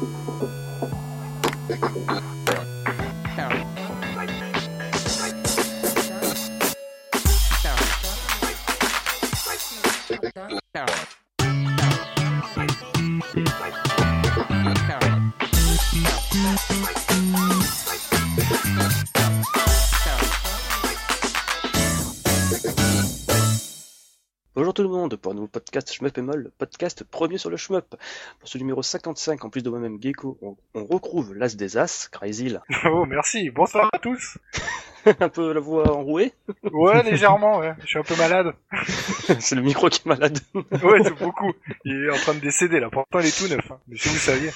[0.00, 2.39] Thank you.
[25.70, 27.94] Podcast Shmup et Moll, le podcast premier sur le Shmup.
[28.40, 32.08] Pour ce numéro 55, en plus de moi-même Gecko, on, on retrouve l'As des As,
[32.10, 32.56] Crazy.
[32.86, 33.50] Oh, merci.
[33.50, 34.36] Bonsoir à tous.
[35.20, 36.32] un peu la voix enrouée.
[36.72, 37.74] Ouais, légèrement, ouais.
[37.82, 38.52] Je suis un peu malade.
[39.38, 40.40] C'est le micro qui est malade.
[40.54, 41.52] Ouais, c'est beaucoup.
[41.84, 42.90] Il est en train de décéder, là.
[42.90, 43.70] Pourtant, il est tout neuf.
[43.70, 43.78] Hein.
[43.86, 44.50] Mais si vous saviez.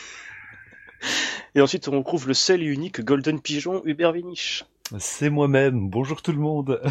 [1.54, 4.65] Et ensuite, on retrouve le seul et unique Golden Pigeon Hubert Vinich.
[4.98, 5.90] C'est moi-même.
[5.90, 6.82] Bonjour tout le monde.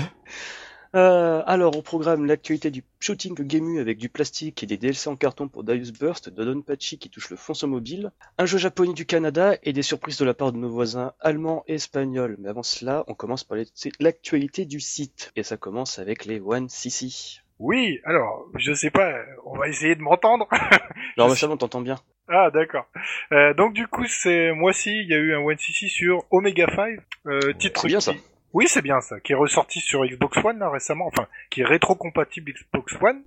[0.96, 5.16] Euh, alors, au programme, l'actualité du shooting Gemu avec du plastique et des DLC en
[5.16, 8.94] carton pour Darius Burst, de Don Pachi qui touche le fond mobile, un jeu japonais
[8.94, 12.35] du Canada et des surprises de la part de nos voisins allemands et espagnols.
[12.40, 13.58] Mais avant cela, on commence par
[14.00, 15.32] l'actualité du site.
[15.35, 17.40] Et ça commence avec les One CC.
[17.60, 19.13] Oui, alors, je sais pas,
[19.46, 20.48] on va essayer de m'entendre.
[21.18, 21.98] Alors, ça va, on t'entend bien.
[22.28, 22.85] Ah, d'accord.
[23.32, 26.24] Euh, donc, du coup, c'est moi aussi, il y a eu un One CC sur
[26.32, 27.00] Omega 5.
[27.28, 28.13] Euh, titre C'est bien qui- ça.
[28.54, 31.65] Oui, c'est bien ça, qui est ressorti sur Xbox One là, récemment, enfin, qui est
[31.65, 33.23] rétro-compatible Xbox One.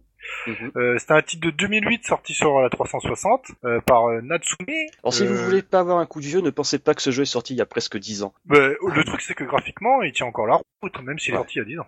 [0.46, 0.72] Mhm.
[0.76, 4.66] Euh, C'était un titre de 2008 sorti sur la 360 euh, par euh, Natsume.
[5.02, 7.02] Alors, si vous Euh, voulez pas avoir un coup de vieux, ne pensez pas que
[7.02, 8.32] ce jeu est sorti il y a presque 10 ans.
[8.44, 11.54] bah, le truc, c'est que graphiquement, il tient encore la route, même s'il est sorti
[11.56, 11.86] il y a 10 ans.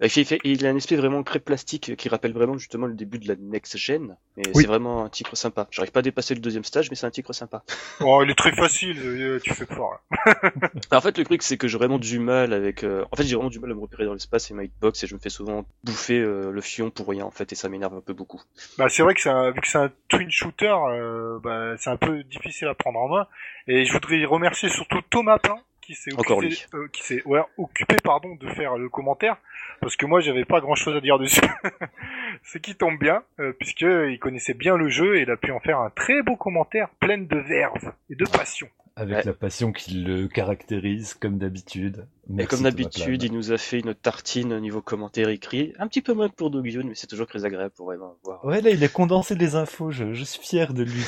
[0.00, 2.86] Il, fait- il fait- il a un aspect vraiment très plastique qui rappelle vraiment justement
[2.86, 4.16] le début de la next gen.
[4.36, 4.62] Et Oui.
[4.62, 5.66] c'est vraiment un titre sympa.
[5.70, 7.64] J'arrive pas à dépasser le deuxième stage, mais c'est un titre sympa.
[8.00, 9.92] Oh, il est très facile, euh, tu fais fort.
[10.26, 10.34] Là.
[10.92, 12.84] En fait, le truc, c'est que j'ai vraiment du mal avec.
[12.84, 15.02] euh, En fait, j'ai vraiment du mal à me repérer dans l'espace et ma hitbox
[15.02, 17.68] et je me fais souvent bouffer euh, le fion pour rien en fait et ça
[17.68, 18.40] m'énerve un peu beaucoup.
[18.78, 21.90] Bah, c'est vrai que c'est un, vu que c'est un twin shooter, euh, bah, c'est
[21.90, 23.26] un peu difficile à prendre en main.
[23.66, 27.96] Et je voudrais remercier surtout Thomas Plein qui s'est occupé, euh, qui s'est ouais, occupé
[28.04, 29.38] pardon de faire le commentaire
[29.80, 31.40] parce que moi j'avais pas grand chose à dire dessus.
[32.42, 35.50] c'est qui tombe bien euh, puisque il connaissait bien le jeu et il a pu
[35.50, 38.68] en faire un très beau commentaire plein de verve et de passion.
[38.96, 39.22] Avec Ouais.
[39.24, 42.06] la passion qui le caractérise, comme d'habitude.
[42.28, 45.86] Et Merci, comme d'habitude, il nous a fait une tartine au niveau commentaire écrit, un
[45.86, 48.44] petit peu moins que pour Dogyun, mais c'est toujours très agréable pour vraiment voir.
[48.44, 49.92] Ouais, là, il a condensé les infos.
[49.92, 51.00] Je, je suis fier de lui.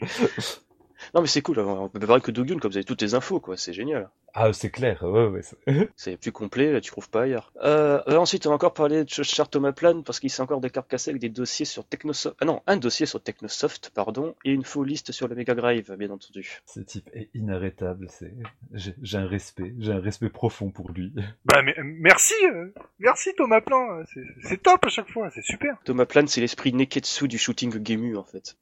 [1.14, 3.40] Non mais c'est cool, on peut parler que Dogyun comme vous avez toutes les infos
[3.40, 4.10] quoi, c'est génial.
[4.34, 5.02] Ah, c'est clair.
[5.02, 5.40] Ouais, ouais.
[5.96, 7.52] c'est- plus complet, là, tu trouves pas ailleurs.
[7.62, 10.42] Euh, euh, ensuite, on va encore parler de ce cher Thomas Plan, parce qu'il s'est
[10.42, 12.36] encore des cartes cassées avec des dossiers sur Technosoft.
[12.40, 15.94] Ah non, un dossier sur Technosoft, pardon, et une faux liste sur le Mega Drive,
[15.98, 16.60] bien entendu.
[16.66, 18.06] Ce type est inarrêtable.
[18.10, 18.32] C'est,
[18.74, 19.74] j'ai un respect.
[19.78, 21.12] J'ai un respect profond pour lui.
[21.44, 25.76] Bah mais, merci, euh, merci Thomas Plein, c'est- c'est top à chaque fois, c'est super.
[25.84, 28.56] Thomas Plan, c'est l'esprit Neketsu du shooting Gemu, en fait.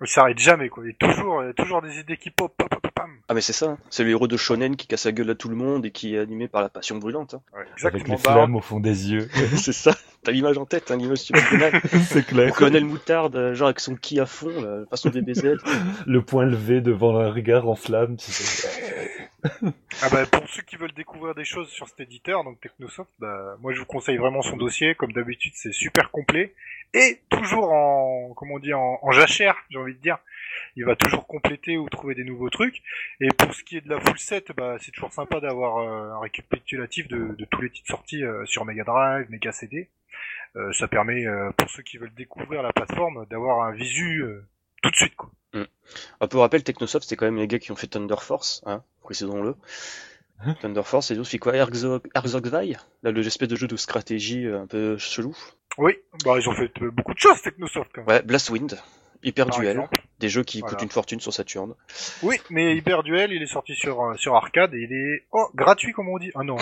[0.00, 2.80] Il s'arrête jamais quoi, il est toujours, euh, toujours des idées qui pop, pop, pop,
[2.82, 3.10] pop, pam.
[3.28, 3.78] Ah mais c'est ça, hein.
[3.90, 6.14] c'est le héros de Shonen qui casse la gueule à tout le monde et qui
[6.14, 7.34] est animé par la passion brûlante.
[7.34, 7.42] hein.
[7.54, 9.28] Ouais, Avec les flammes au fond des yeux.
[9.56, 11.80] c'est ça, t'as l'image en tête, hein, l'image subliminale.
[12.08, 12.54] c'est Le clair.
[12.54, 15.56] colonel Moutarde, euh, genre avec son ki à fond, là, façon DBZ.
[16.06, 18.16] Le poing levé devant un regard en flamme.
[18.16, 18.68] tu sais.
[20.02, 23.56] Ah bah, pour ceux qui veulent découvrir des choses sur cet éditeur, donc Technosoft, bah,
[23.60, 24.94] moi je vous conseille vraiment son dossier.
[24.94, 26.54] Comme d'habitude, c'est super complet
[26.94, 30.18] et toujours en, comment on dit, en, en jachère, j'ai envie de dire.
[30.76, 32.82] Il va toujours compléter ou trouver des nouveaux trucs.
[33.20, 36.14] Et pour ce qui est de la full set, bah, c'est toujours sympa d'avoir euh,
[36.14, 39.88] un récapitulatif de, de tous les titres sortis euh, sur Mega Drive, Mega CD.
[40.56, 44.44] Euh, ça permet, euh, pour ceux qui veulent découvrir la plateforme, d'avoir un visu euh,
[44.82, 45.16] tout de suite.
[45.16, 45.30] Quoi.
[46.20, 48.82] Un peu rappel, Technosoft, c'est quand même les gars qui ont fait Thunder Force, hein,
[49.02, 49.54] précisons-le.
[50.44, 54.62] Hein Thunder Force, et aussi quoi Herzog, Herzogweih Là, l'espèce de jeu de stratégie euh,
[54.62, 55.36] un peu chelou.
[55.78, 55.94] Oui,
[56.24, 58.08] bah, ils ont fait euh, beaucoup de choses Technosoft quand même.
[58.08, 58.78] Ouais, Blastwind,
[59.22, 60.02] Hyper par Duel, exemple.
[60.22, 60.74] Des jeux qui Voilà.
[60.74, 61.74] coûtent une fortune sur Saturn.
[62.22, 65.46] Oui, mais Hyper Duel, il est sorti sur euh, sur arcade et il est oh
[65.54, 66.30] gratuit comme on dit.
[66.34, 66.56] Ah non.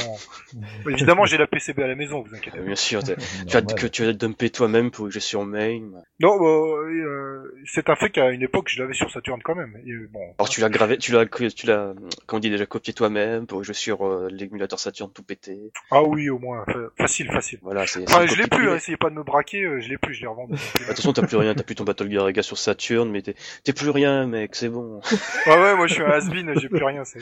[0.88, 2.58] Évidemment, j'ai la PCB à la maison, vous inquiétez.
[2.58, 2.66] Euh, pas.
[2.66, 3.74] bien sûr, tu as, Normal.
[3.80, 5.78] que tu as dumpé toi-même pour que en main.
[6.20, 9.76] Non, bah, euh, c'est un fait qu'à une époque, je l'avais sur Saturn quand même.
[9.86, 10.20] Et, bon.
[10.38, 11.92] Alors tu l'as gravé, tu l'as, tu l'as,
[12.26, 15.58] comment on dit déjà, copié toi-même pour jouer sur euh, l'émulateur Saturn tout pété.
[15.90, 17.58] Ah oui, au moins, fa- facile, facile.
[17.62, 18.02] Voilà, c'est.
[18.08, 18.70] Enfin, je l'ai plus.
[18.70, 19.62] Hein, essayez pas de me braquer.
[19.62, 20.54] euh, je l'ai plus, je l'ai revendu.
[20.54, 23.22] De toute façon, t'as plus rien, t'as plus ton Battle Gear Rega sur Saturn, mais
[23.64, 25.00] t'es, plus rien, mec, c'est bon.
[25.46, 27.04] ouais, ouais, moi je suis un has-been, j'ai plus rien.
[27.04, 27.20] c'est-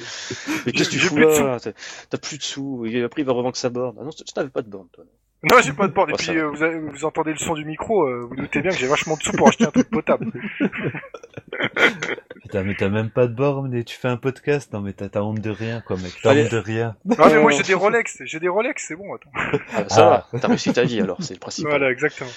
[0.66, 1.58] Mais qu'est-ce que tu fous là
[2.10, 3.96] T'as plus de sous, et après il va revendre sa borne.
[4.00, 5.04] Ah non, tu tu n'avais pas de borne, toi.
[5.04, 5.10] Non,
[5.62, 6.08] j'ai pas de bord.
[6.10, 8.60] Et Oh, puis euh, vous, avez- vous entendez le son du micro, euh, vous doutez
[8.60, 10.26] bien que j'ai vachement de sous pour acheter un truc potable.
[12.42, 14.72] Putain, mais t'as même pas de borne et tu fais un podcast.
[14.72, 16.12] Non, mais t'as t'as honte de rien, quoi, mec.
[16.22, 16.44] T'as Allez.
[16.44, 16.96] honte de rien.
[17.04, 19.30] Non mais moi j'ai des Rolex, j'ai des Rolex, c'est bon, attends.
[19.74, 20.26] Ah, ça Ah.
[20.32, 21.70] va, t'as réussi ta vie alors, c'est le principal.
[21.72, 22.30] Voilà, exactement.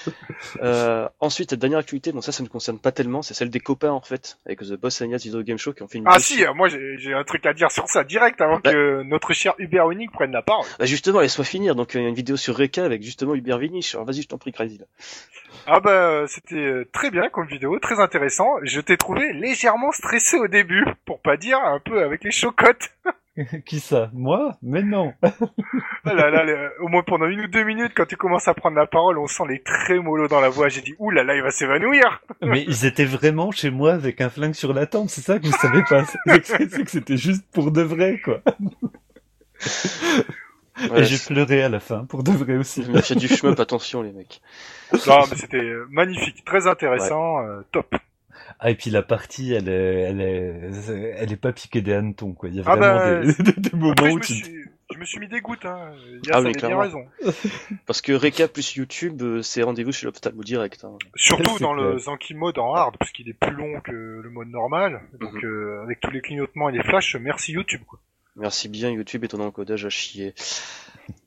[0.62, 3.90] Euh, ensuite, dernière activité, donc ça, ça ne concerne pas tellement, c'est celle des copains
[3.92, 6.18] en fait, avec The Boss and Yas Video Game Show qui ont fait une Ah
[6.18, 8.72] si, moi j'ai un truc à dire sur ça direct avant Bah.
[8.72, 10.66] que notre cher Uber Unique prenne la parole.
[10.78, 11.74] Bah justement, laisse-moi finir.
[11.74, 13.94] Donc, il y a une vidéo sur Reka avec justement Hubert Vinich.
[13.94, 14.78] Alors, vas-y, je t'en prie, Crazy.
[14.78, 14.84] là.
[15.66, 18.46] Ah bah euh, c'était euh, très bien comme vidéo, très intéressant.
[18.62, 22.90] Je t'ai trouvé légèrement stressé au début, pour pas dire un peu avec les chocottes.
[23.64, 24.10] Qui ça?
[24.12, 24.58] Moi?
[24.62, 25.14] Mais non.
[25.22, 28.52] Ah là là, le- au moins pendant une ou deux minutes, quand tu commences à
[28.52, 30.68] prendre la parole, on sent les trémolos dans la voix.
[30.68, 32.22] J'ai dit, ouh là là, il va s'évanouir.
[32.42, 35.08] mais ils étaient vraiment chez moi avec un flingue sur la tempe.
[35.08, 36.04] C'est ça que vous savez pas.
[36.26, 38.40] C'est que c'est que c'était juste pour de vrai, quoi.
[40.90, 42.82] Ouais, et j'ai c'est- pleuré à la fin, pour de vrai aussi.
[42.82, 44.40] A du shmup, attention les mecs.
[45.06, 47.94] Non, mais c'était euh, magnifique, très intéressant, euh, top.
[48.58, 52.32] Ah, et puis la partie, elle est, elle est, elle est pas piquée des hannetons,
[52.32, 52.48] quoi.
[52.48, 54.34] Il y a Ah vraiment bah, des, des moments Après, je où me, tu...
[54.34, 54.64] suis,
[54.94, 55.92] je me suis mis des gouttes, hein.
[56.26, 57.04] Yas Ah bien raison.
[57.86, 60.84] Parce que Reka plus YouTube, euh, c'est rendez-vous chez l'Ophthalmo direct.
[60.84, 60.96] Hein.
[61.16, 61.98] Surtout C'est dans le.
[61.98, 65.00] Zanki mode en hard, parce qu'il est plus long que le mode normal.
[65.20, 65.44] Donc, Mhm.
[65.44, 67.98] euh, avec tous les clignotements et les flashs, merci YouTube, quoi.
[68.36, 70.34] Merci bien YouTube et ton encodage à chier.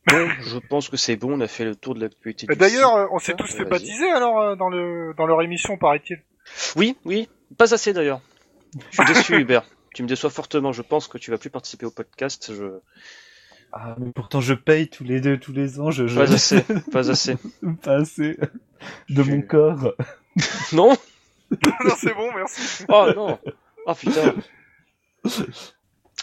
[0.08, 2.48] Bon, je pense que c'est bon, on a fait le tour de l'actualité.
[2.50, 3.70] Euh, du D'ailleurs, on s'est Ah, tous fait vas-y.
[3.70, 6.24] baptiser, alors, euh, dans le, dans leur émission, paraît-il?
[6.76, 8.22] Oui, oui, pas assez d'ailleurs.
[8.92, 9.64] Je suis déçu Hubert.
[9.94, 12.52] Tu me déçois fortement, je pense que tu vas plus participer au podcast.
[12.54, 12.80] Je...
[13.72, 16.16] Ah, mais pourtant je paye tous les deux, tous les ans, je, je...
[16.20, 16.62] Pas assez,
[16.92, 17.36] pas assez.
[17.84, 18.38] pas assez
[19.10, 19.94] de Je- mon corps.
[20.74, 20.96] Non?
[21.52, 22.84] Non, c'est bon, merci.
[22.90, 23.40] Oh non
[23.86, 24.34] Oh putain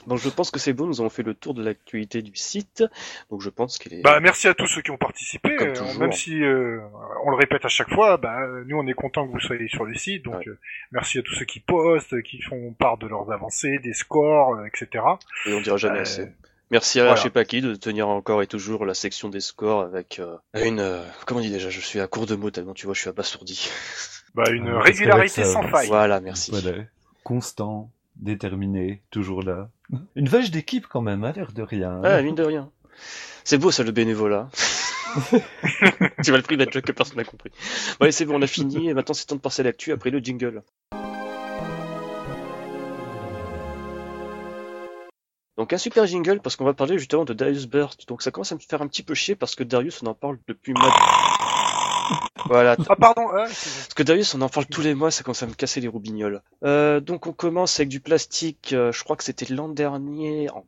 [0.06, 2.83] Donc je pense que c'est bon, nous avons fait le tour de l'actualité du site.
[3.31, 4.03] Donc je pense qu'il est...
[4.03, 5.55] Bah, merci à tous ceux qui ont participé.
[5.56, 6.00] Comme euh, toujours.
[6.00, 6.81] même si euh,
[7.25, 8.37] on le répète à chaque fois, bah,
[8.67, 10.25] nous on est content que vous soyez sur le site.
[10.25, 10.49] Donc Ouais.
[10.49, 10.59] euh,
[10.91, 14.65] merci à tous ceux qui postent, qui font part de leurs avancées, des scores, euh,
[14.67, 15.05] etc.
[15.47, 16.29] Et on dira jamais Euh, assez.
[16.71, 17.17] Merci à voilà.
[17.17, 20.38] je sais pas qui de tenir encore et toujours la section des scores avec euh,
[20.55, 20.81] une...
[20.81, 21.69] euh, comment on dit déjà?
[21.69, 23.69] Je suis à court de mots tellement tu vois, je suis abasourdi.
[24.35, 25.88] Bah, une régularité ça, sans faille.
[25.88, 26.50] Voilà, merci.
[26.53, 26.79] Voilà.
[27.23, 29.69] Constant, déterminé, toujours là.
[30.17, 31.93] Une vache d'équipe quand même, à l'air de rien.
[31.93, 32.03] hein.
[32.05, 32.71] Ah, mine de rien.
[33.44, 34.49] C'est beau ça le bénévolat.
[36.25, 37.50] tu vas le prix d'être que personne n'a compris.
[37.99, 38.89] Bon, allez, c'est bon, on a fini.
[38.89, 40.62] Et maintenant, c'est temps de passer à l'actu après le jingle.
[45.59, 48.09] Donc un super jingle parce qu'on va parler justement de Darius Burst.
[48.09, 50.15] Donc ça commence à me faire un petit peu chier parce que Darius on en
[50.15, 50.93] parle depuis mois.
[52.46, 52.76] Voilà.
[52.88, 53.28] Ah pardon.
[53.32, 55.88] Parce que Darius on en parle tous les mois, ça commence à me casser les
[55.88, 56.43] roubignoles.
[56.64, 58.72] Euh, donc on commence avec du plastique.
[58.72, 60.66] euh, je crois que c'était l'an dernier, en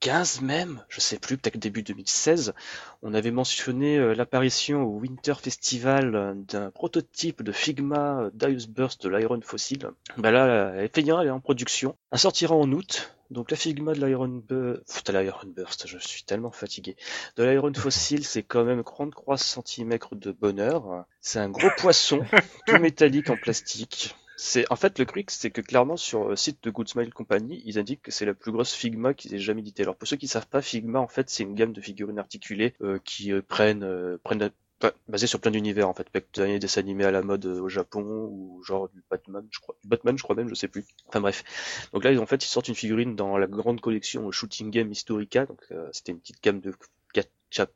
[0.00, 2.54] 2015 même, je sais plus, peut-être début 2016.
[3.02, 8.68] On avait mentionné euh, l'apparition au Winter Festival euh, d'un prototype de Figma euh, Darius
[8.68, 9.90] Burst de l'Iron Fossil.
[10.16, 11.96] Bah là, elle est Figma, elle est en production.
[12.12, 13.14] Elle sortira en août.
[13.30, 16.96] Donc la Figma de l'Iron Burst, l'Iron Burst, je suis tellement fatigué.
[17.36, 21.04] De l'Iron Fossil, c'est quand même 33 cm de bonheur.
[21.20, 22.24] C'est un gros poisson,
[22.66, 24.14] tout métallique en plastique.
[24.40, 27.60] C'est en fait le truc, c'est que clairement sur le site de Good Smile Company,
[27.66, 29.82] ils indiquent que c'est la plus grosse Figma qu'ils aient jamais édité.
[29.82, 32.74] Alors pour ceux qui savent pas, Figma en fait c'est une gamme de figurines articulées
[32.82, 36.58] euh, qui euh, prennent euh, prennent pas- basées sur plein d'univers en fait, avec des
[36.60, 39.88] dessins animés à la mode euh, au Japon ou genre du Batman, je crois, du
[39.88, 40.86] Batman je crois même, je sais plus.
[41.08, 41.88] Enfin bref.
[41.92, 44.92] Donc là ils- en fait ils sortent une figurine dans la grande collection Shooting Game
[44.92, 46.72] Historica, donc euh, c'était une petite gamme de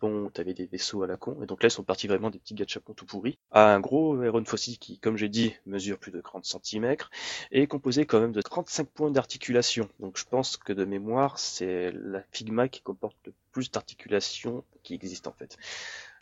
[0.02, 2.38] où t'avais des vaisseaux à la con, et donc là ils sont partis vraiment des
[2.38, 6.12] petits gachapons tout pourris, à un gros Iron Fossil qui, comme j'ai dit, mesure plus
[6.12, 6.96] de 30 cm,
[7.50, 9.88] et composé quand même de 35 points d'articulation.
[10.00, 14.94] Donc je pense que de mémoire, c'est la Figma qui comporte le plus d'articulation qui
[14.94, 15.56] existe en fait.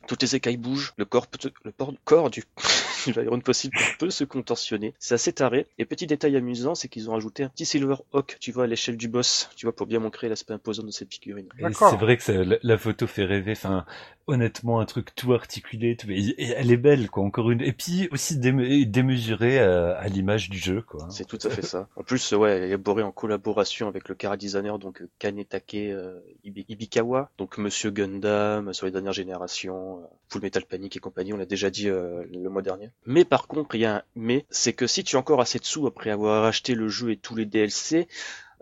[0.07, 2.42] Toutes les écailles bougent, le corps, peut- le por- corps du,
[3.07, 4.95] du Iron Fossil peut se contorsionner.
[4.99, 5.66] C'est assez taré.
[5.78, 8.66] Et petit détail amusant, c'est qu'ils ont ajouté un petit Silver Hawk, tu vois, à
[8.66, 11.49] l'échelle du boss, tu vois, pour bien montrer l'aspect imposant de cette figurine.
[11.59, 13.52] C'est vrai que ça- la, la photo fait rêver.
[13.52, 13.85] Enfin,
[14.26, 15.97] honnêtement, un truc tout articulé.
[15.97, 17.23] Tout, et, et elle est belle, quoi.
[17.25, 17.61] Encore une.
[17.61, 21.07] Et puis aussi déme- démesurée à, à l'image du jeu, quoi.
[21.11, 21.88] C'est tout à fait ça.
[21.97, 26.21] En plus, euh, ouais, élaboré en collaboration avec le cara designer, donc euh, Kanetake euh,
[26.45, 31.00] Ibi- Ibikawa, donc Monsieur Gundam euh, sur les dernières générations, euh, Full Metal Panic et
[31.00, 32.90] compagnie, on l'a déjà dit euh, le mois dernier.
[33.06, 35.59] Mais par contre, il y a un mais, c'est que si tu as encore assez
[35.59, 38.06] de sous après avoir acheté le jeu et tous les DLC,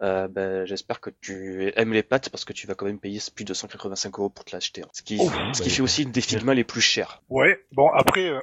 [0.03, 3.19] euh, ben, j'espère que tu aimes les pattes parce que tu vas quand même payer
[3.35, 4.83] plus de 185 euros pour te l'acheter.
[4.83, 4.89] hein.
[4.93, 5.75] Ce qui, Oh, ce qui ouais.
[5.75, 7.23] fait aussi une des Figma les plus chères.
[7.29, 7.65] Ouais.
[7.73, 8.41] Bon après, euh,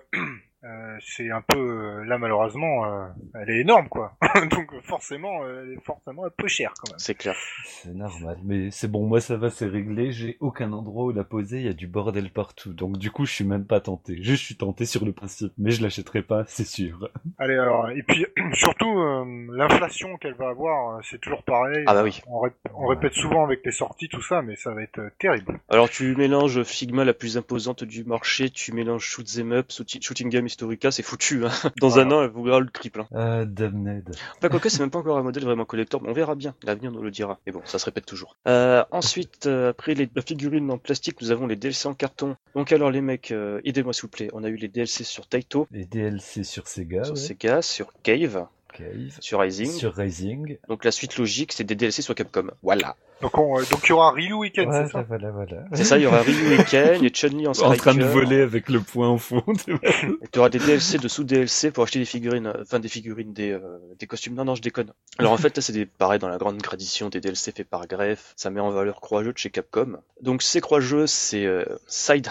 [0.65, 3.05] euh, c'est un peu euh, là malheureusement, euh,
[3.35, 4.17] elle est énorme quoi.
[4.51, 6.99] donc forcément, euh, elle est forcément un peu chère quand même.
[6.99, 7.35] C'est clair.
[7.65, 11.23] C'est normal, mais c'est bon, moi ça va, c'est réglé, j'ai aucun endroit où la
[11.23, 14.17] poser, il y a du bordel partout, donc du coup je suis même pas tenté.
[14.21, 17.09] Je suis tenté sur le principe, mais je l'achèterai pas, c'est sûr.
[17.37, 21.83] Allez alors, et puis surtout euh, l'inflation qu'elle va avoir, c'est toujours pareil.
[21.87, 22.21] Ah bah oui.
[22.27, 25.09] On, rép- on répète souvent avec les sorties tout ça, mais ça va être euh,
[25.19, 25.59] terrible.
[25.69, 30.01] Alors tu mélanges Figma la plus imposante du marché, tu mélanges Shoot 'em Up, Shooting
[30.01, 31.45] Shooting Game Historica, c'est foutu.
[31.45, 31.49] Hein.
[31.81, 32.07] Dans Voilà.
[32.07, 33.01] un an, elle voudra le triple.
[33.01, 33.07] Hein.
[33.13, 34.09] Ah, Damned.
[34.37, 36.55] Enfin, quoique, c'est même pas encore un modèle vraiment collector, mais on verra bien.
[36.63, 37.39] L'avenir nous le dira.
[37.45, 38.37] Mais bon, ça se répète toujours.
[38.47, 42.37] Euh, ensuite, euh, après les, la figurine en plastique, nous avons les DLC en carton.
[42.55, 44.29] Donc alors les mecs, euh, aidez-moi s'il vous plaît.
[44.31, 47.19] On a eu les DLC sur Taito, Les DLC sur Sega, sur ouais.
[47.19, 48.47] Sega, sur Cave,
[48.77, 49.17] Cave.
[49.19, 49.71] sur Rising.
[49.71, 50.57] Sur Rising.
[50.67, 52.47] Donc la suite logique, c'est des DLC sur Capcom.
[52.63, 52.95] Voilà.
[53.21, 55.63] Donc on, euh, donc il y aura Ryu Weekend, Voilà, c'est ça voilà, voilà.
[55.73, 58.41] C'est ça, il y aura Ryu et Ken et Chun-Li en En train de voler
[58.41, 59.41] avec le poing au fond.
[59.67, 63.31] Et tu auras des DLC de sous-DLC pour acheter des figurines, euh, enfin des figurines,
[63.31, 64.35] des, euh, des costumes.
[64.35, 64.91] Non, non, je déconne.
[65.17, 67.87] Alors en fait, là, c'est des, pareil dans la grande tradition des DLC faits par
[67.87, 68.33] Greff.
[68.35, 69.97] Ça met en valeur Croix-Jeux de chez Capcom.
[70.21, 72.27] Donc ces Croix-Jeux, c'est euh, Side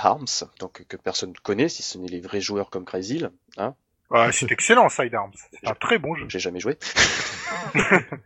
[0.61, 3.25] donc que personne ne connaît, si ce n'est les vrais joueurs comme Crazy.
[3.57, 3.75] Hein
[4.17, 6.27] Ah, C'est excellent Sidearms, c'est un très bon jeu.
[6.29, 6.79] J'ai jamais joué.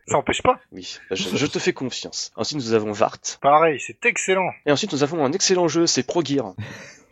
[0.07, 0.59] Ça empêche pas.
[0.71, 2.31] Oui, je, je te fais confiance.
[2.35, 3.17] Ensuite, nous avons Vart.
[3.41, 4.51] Pareil, c'est excellent.
[4.67, 6.53] Et ensuite, nous avons un excellent jeu, c'est Pro Gear.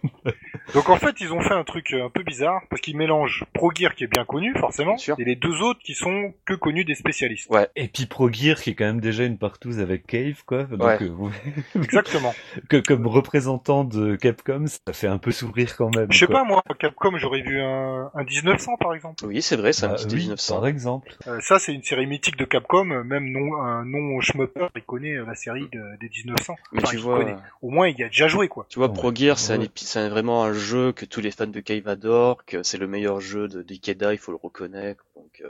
[0.73, 3.45] Donc en fait, ils ont fait un truc euh, un peu bizarre parce qu'ils mélangent
[3.53, 6.53] Pro Gear qui est bien connu forcément Bien et les deux autres qui sont que
[6.53, 7.49] connus des spécialistes.
[7.75, 10.63] Et puis Pro Gear qui est quand même déjà une partouze avec Cave, quoi.
[10.63, 10.97] Donc, Ouais.
[11.03, 11.31] euh, vous-
[11.75, 12.33] Exactement.
[12.69, 16.11] que, comme représentant de Capcom, ça fait un peu sourire quand même.
[16.11, 19.25] Je sais pas moi, Capcom, j'aurais vu un, un 1900 par exemple.
[19.25, 20.55] Oui, c'est vrai, c'est un Bah, petit oui, 1900.
[20.55, 21.15] par exemple.
[21.27, 25.15] Euh, ça c'est une série mythique de Capcom, même non un non schmupper, il connaît
[25.25, 26.55] la série de- des 1900.
[26.73, 27.35] Mais Enfin, tu vois, connaît.
[27.61, 28.65] Au moins il y a déjà joué quoi.
[28.69, 28.93] Tu vois, Ouais.
[28.93, 29.67] Pro Gear, c'est un, Ouais.
[29.87, 33.19] C'est vraiment un jeu que tous les fans de Cave adorent, que c'est le meilleur
[33.21, 35.03] jeu de d'Ikeda, il faut le reconnaître.
[35.15, 35.49] Donc, euh,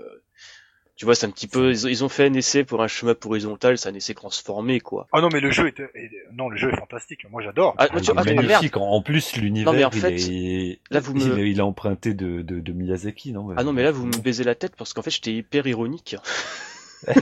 [0.96, 2.88] tu vois, c'est un petit peu, ils, ont- ils ont fait un essai pour un
[2.88, 5.08] chemin horizontal, c'est un essai transformé, quoi.
[5.12, 7.76] Ah non mais le jeu est, est- non le jeu est fantastique, moi j'adore.
[7.78, 8.36] Ah, Ah, mais tu- il ah, merde.
[8.38, 8.78] magnifique.
[8.78, 10.80] En en plus, l'univers, en il, fait, est...
[10.90, 13.48] là, vous il, me- est- il est emprunté de, de, de Miyazaki, non?
[13.56, 16.16] Ah non, mais là, vous me baisez la tête parce qu'en fait, j'étais hyper ironique.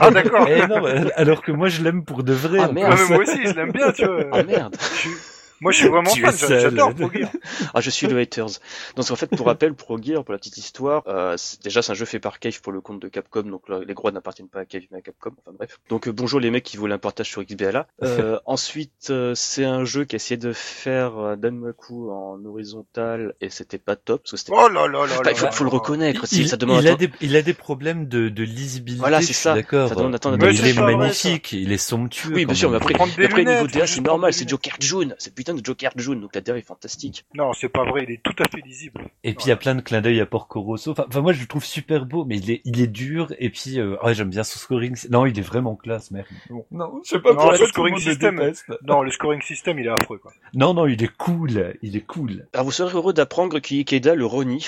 [0.00, 0.46] Ah d'accord.
[0.50, 0.84] Eh non,
[1.16, 2.60] alors que moi, je l'aime pour de vrai.
[2.62, 2.98] Ah, merde.
[2.98, 4.24] Ah, moi aussi je l'aime bien tu vois.
[4.32, 4.74] Ah merde.
[4.80, 5.10] Je
[5.60, 7.30] Moi je suis vraiment Tu fan, j'adore Pro Gear.
[7.74, 8.60] Ah, je suis le haters.
[8.96, 11.94] Donc, en fait, pour rappel, Pro Gear, pour la petite histoire, euh, déjà, c'est un
[11.94, 14.60] jeu fait par Cave pour le compte de Capcom, donc là, les droits n'appartiennent pas
[14.60, 15.32] à Cave, mais à Capcom.
[15.44, 15.78] Enfin, bref.
[15.88, 17.86] Donc, euh, bonjour les mecs qui voulaient un partage sur XBLA.
[18.02, 23.34] Euh, ensuite, euh, c'est un jeu qui a essayé de faire euh, Danmaku en horizontal,
[23.40, 25.64] et c'était pas top, parce que c'était Oh là là là Enfin, il faut, faut
[25.64, 28.42] le reconnaître, Il, si ça demande il a des, il a des problèmes de, de
[28.42, 29.00] lisibilité.
[29.00, 29.54] Voilà, c'est ça.
[29.54, 29.90] D'accord.
[29.96, 32.34] Il est magnifique, il est somptueux.
[32.34, 34.74] Oui, bien sûr, mais après, prendre des mais après niveau faut c'est normal, c'est Joker
[34.80, 37.24] June, c'est putain de Joker June, donc la DA est fantastique.
[37.34, 39.02] Non, c'est pas vrai, il est tout à fait lisible.
[39.22, 40.90] Et puis il y a plein de clins d'œil à Porco Rosso.
[40.90, 43.32] Enfin, enfin, moi je le trouve super beau, mais il est, il est dur.
[43.38, 44.96] Et puis, euh, ouais, j'aime bien son scoring.
[45.10, 46.26] Non, il est vraiment classe, merde.
[46.50, 46.66] Bon.
[46.72, 48.72] Non, je sais pas Non, tout le scoring le system- déteste.
[48.82, 50.32] Non, le scoring system, il est affreux, quoi.
[50.54, 51.74] Non, non, il est cool.
[51.82, 52.46] Il est cool.
[52.52, 54.66] Alors vous serez heureux d'apprendre qu'Ikeda le renie.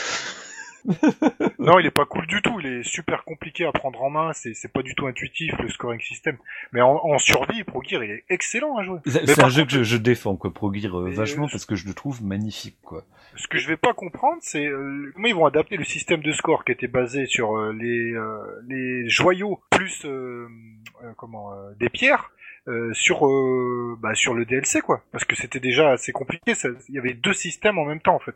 [1.59, 4.33] Non, il est pas cool du tout, il est super compliqué à prendre en main,
[4.33, 6.37] c'est c'est pas du tout intuitif, le scoring system.
[6.73, 8.99] Mais en, en survie, Pro Gear, il est excellent à jouer.
[9.07, 11.49] C'est un jeu contre, que je, je défends, quoi, Pro Gear, euh, Mais, vachement, euh,
[11.51, 13.05] parce que je le trouve magnifique, quoi.
[13.37, 16.33] Ce que je vais pas comprendre, c'est euh, comment ils vont adapter le système de
[16.33, 20.49] score qui était basé sur euh, les, euh, les joyaux plus euh,
[21.05, 22.31] euh, comment euh, des pierres
[22.69, 25.03] euh, sur euh, bah, sur le DLC quoi.
[25.13, 26.55] Parce que c'était déjà assez compliqué.
[26.55, 28.35] ça- Il y avait deux systèmes en même temps en fait.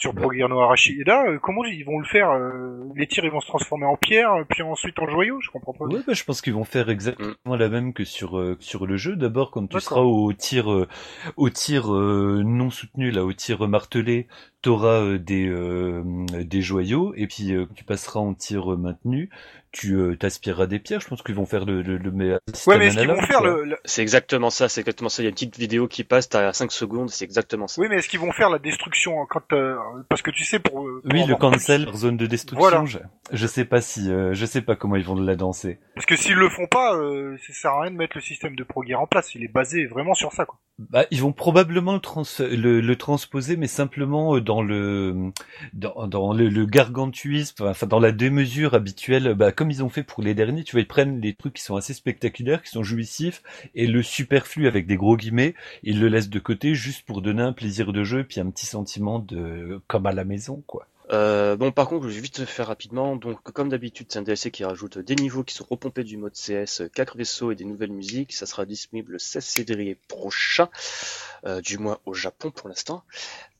[0.00, 0.14] Sur.
[0.14, 1.00] Pro Gear no Arashi.
[1.00, 3.86] Et là, euh, comment ils vont le faire euh, Les tirs, ils vont se transformer
[3.86, 5.40] en pierre, puis ensuite en joyaux.
[5.40, 5.86] Je comprends pas.
[5.86, 8.96] Ouais, bah, je pense qu'ils vont faire exactement la même que sur euh, sur le
[8.96, 9.16] jeu.
[9.16, 10.88] D'abord, quand tu seras au tir euh,
[11.36, 14.26] au tir euh, non soutenu, là, au tir martelé,
[14.62, 19.30] t'auras euh, des euh, des joyaux, et puis euh, tu passeras en tir euh, maintenu,
[19.74, 21.00] tu euh, t'aspireras des pierres.
[21.00, 23.42] Je pense qu'ils vont faire le le, le meilleur Ouais, mais est-ce qu'ils vont faire
[23.42, 25.22] le, le- C'est exactement ça, c'est exactement ça.
[25.22, 27.80] Il y a une petite vidéo qui passe, t'as 5 secondes, c'est exactement ça.
[27.82, 29.76] Oui, mais est-ce qu'ils vont faire la destruction quand euh,
[30.08, 32.68] parce que tu sais pour, euh, pour Oui, le avoir plus- cancel, zone de destruction.
[32.68, 32.84] Voilà.
[32.86, 32.98] Je,
[33.32, 35.78] je sais pas si, euh, je sais pas comment ils vont la danser.
[35.94, 38.54] Parce que s'ils le font pas, euh, ça sert à rien de mettre le système
[38.56, 39.34] de Pro Gear en place.
[39.34, 40.58] Il est basé vraiment sur ça, quoi.
[40.78, 45.30] Bah, ils vont probablement le, trans le, le transposer, mais simplement dans le
[45.72, 49.34] dans, dans le, le gargantuisme, enfin dans la démesure habituelle.
[49.34, 51.62] Bah, comme ils ont fait pour les derniers, tu vois, ils prennent les trucs qui
[51.62, 53.42] sont assez spectaculaires, qui sont jouissifs,
[53.74, 57.42] et le superflu avec des gros guillemets, ils le laissent de côté juste pour donner
[57.42, 60.86] un plaisir de jeu, puis un petit sentiment de comme à la maison, quoi.
[61.10, 63.16] Euh, bon, par contre, je vais vite faire rapidement.
[63.16, 66.32] Donc, comme d'habitude, c'est un DLC qui rajoute des niveaux qui sont repompés du mode
[66.32, 68.32] CS, 4 vaisseaux et des nouvelles musiques.
[68.32, 70.68] Ça sera disponible le 16 février prochain,
[71.44, 73.04] euh, du moins au Japon pour l'instant.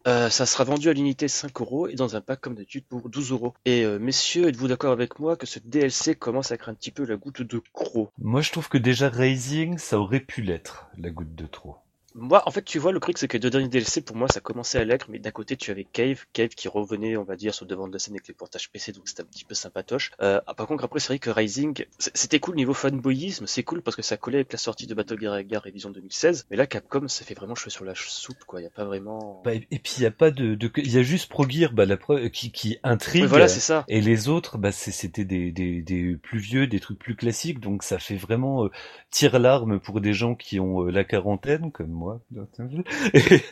[0.07, 3.09] Euh, ça sera vendu à l'unité 5 euros et dans un pack comme d'habitude pour
[3.09, 3.55] 12 euros.
[3.65, 6.91] Et euh, messieurs, êtes-vous d'accord avec moi que ce DLC commence à créer un petit
[6.91, 10.89] peu la goutte de croc Moi, je trouve que déjà Rising, ça aurait pu l'être,
[10.99, 11.77] la goutte de trop.
[12.15, 14.29] Moi, en fait, tu vois, le truc, c'est que les deux derniers DLC, pour moi,
[14.29, 17.35] ça commençait à l'être, mais d'un côté, tu avais Cave, Cave qui revenait, on va
[17.35, 19.45] dire, sur le devant de la scène avec les portages PC, donc c'était un petit
[19.45, 20.13] peu sympatoche.
[20.21, 23.83] Euh, ah, par contre, après, c'est vrai que Rising, c'était cool niveau fanboyisme, c'est cool
[23.83, 26.67] parce que ça collait avec la sortie de Battle Gear Gear Révision 2016, mais là,
[26.67, 29.43] Capcom, ça fait vraiment cheveux sur la soupe, quoi, y a pas vraiment...
[29.45, 31.73] Bah, et et puis, il y a pas de, de, il y a juste Progear,
[31.73, 33.25] bah, la preuve, qui, qui intrigue.
[33.25, 33.85] Voilà, c'est ça.
[33.89, 37.83] Et les autres, bah, c'était des, des, des plus vieux, des trucs plus classiques, donc
[37.83, 38.71] ça fait vraiment euh,
[39.11, 42.21] tire l'arme pour des gens qui ont euh, la quarantaine, comme moi.
[43.15, 43.43] Et,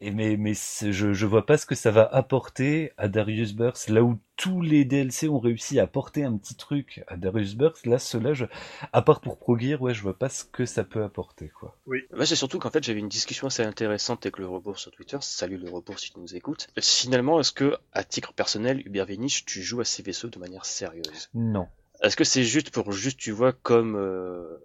[0.00, 4.02] et mais je, je vois pas ce que ça va apporter à Darius Burst, là
[4.02, 7.98] où tous les DLC ont réussi à apporter un petit truc à Darius Burst, là,
[7.98, 8.44] cela, je,
[8.92, 11.76] à part pour Progear, ouais, je vois pas ce que ça peut apporter, quoi.
[11.86, 15.16] Ouais, c'est surtout qu'en fait, j'avais une discussion assez intéressante avec le rebours sur Twitter.
[15.20, 16.68] Salut le rebours si tu nous écoutes.
[16.80, 20.66] Finalement, est-ce que, à titre personnel, Hubert Véniche, tu joues à ces vaisseaux de manière
[20.66, 21.30] sérieuse?
[21.34, 21.66] Non.
[22.02, 24.58] Est-ce que c'est juste pour juste, tu vois, comme, euh,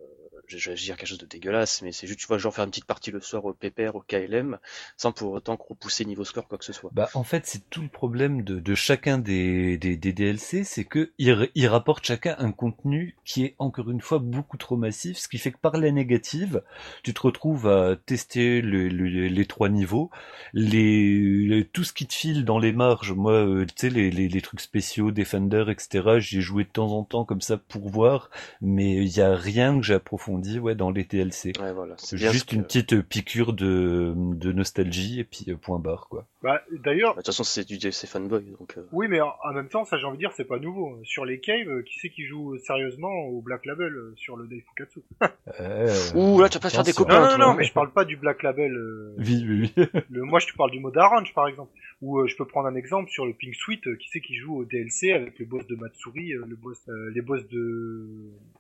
[0.58, 2.72] je, vais dire quelque chose de dégueulasse, mais c'est juste, tu vois, genre faire une
[2.72, 4.58] petite partie le soir au PPR, au KLM,
[4.98, 6.92] sans pour autant repousser niveau score, quoi que ce soit.
[6.94, 10.84] Bah, en fait, c'est tout le problème de, de chacun des, des, des DLC, c'est
[10.86, 15.18] que ils, ils rapportent chacun un contenu qui est encore une fois beaucoup trop massif,
[15.18, 16.62] ce qui fait que par la négative,
[17.04, 20.10] tu te retrouves à tester le- le- les trois niveaux,
[20.54, 23.14] les, les- tout ce qui te file dans les marges.
[23.14, 26.20] Moi, euh, tu sais, les, les, les trucs spéciaux, Defender, etc.
[26.20, 28.30] J'y ai joué de temps en temps comme ça pour voir,
[28.62, 31.52] mais il y a rien que j'ai approfondi, ouais, dans les DLC.
[31.60, 31.96] Ouais, voilà.
[31.98, 35.56] C'est C'est juste ce que- une petite euh, piqûre de, de nostalgie et puis euh,
[35.56, 36.26] point barre, quoi.
[36.44, 38.76] Bah, d'ailleurs, De toute façon, c'est du DLC fanboy, donc.
[38.78, 41.00] euh, oui, mais en, en même temps, ça, j'ai envie de dire, c'est pas nouveau.
[41.04, 45.02] Sur les caves, qui c'est qui joue sérieusement au Black Label sur le Dai Fukatsu?
[45.60, 47.92] Euh, Ouh, là, tu vas pas faire des copains, Non, non, non, mais je parle
[47.92, 48.72] pas du Black Label.
[48.76, 49.86] euh, Oui, oui, oui.
[50.10, 51.72] le, moi, je te parle du mode Arrange, par exemple.
[52.02, 54.36] Ou euh, je peux prendre un exemple sur le Pink Suite, euh, qui c'est qui
[54.36, 58.10] joue au DLC avec le boss de Matsuri, euh, le boss, euh, les boss de,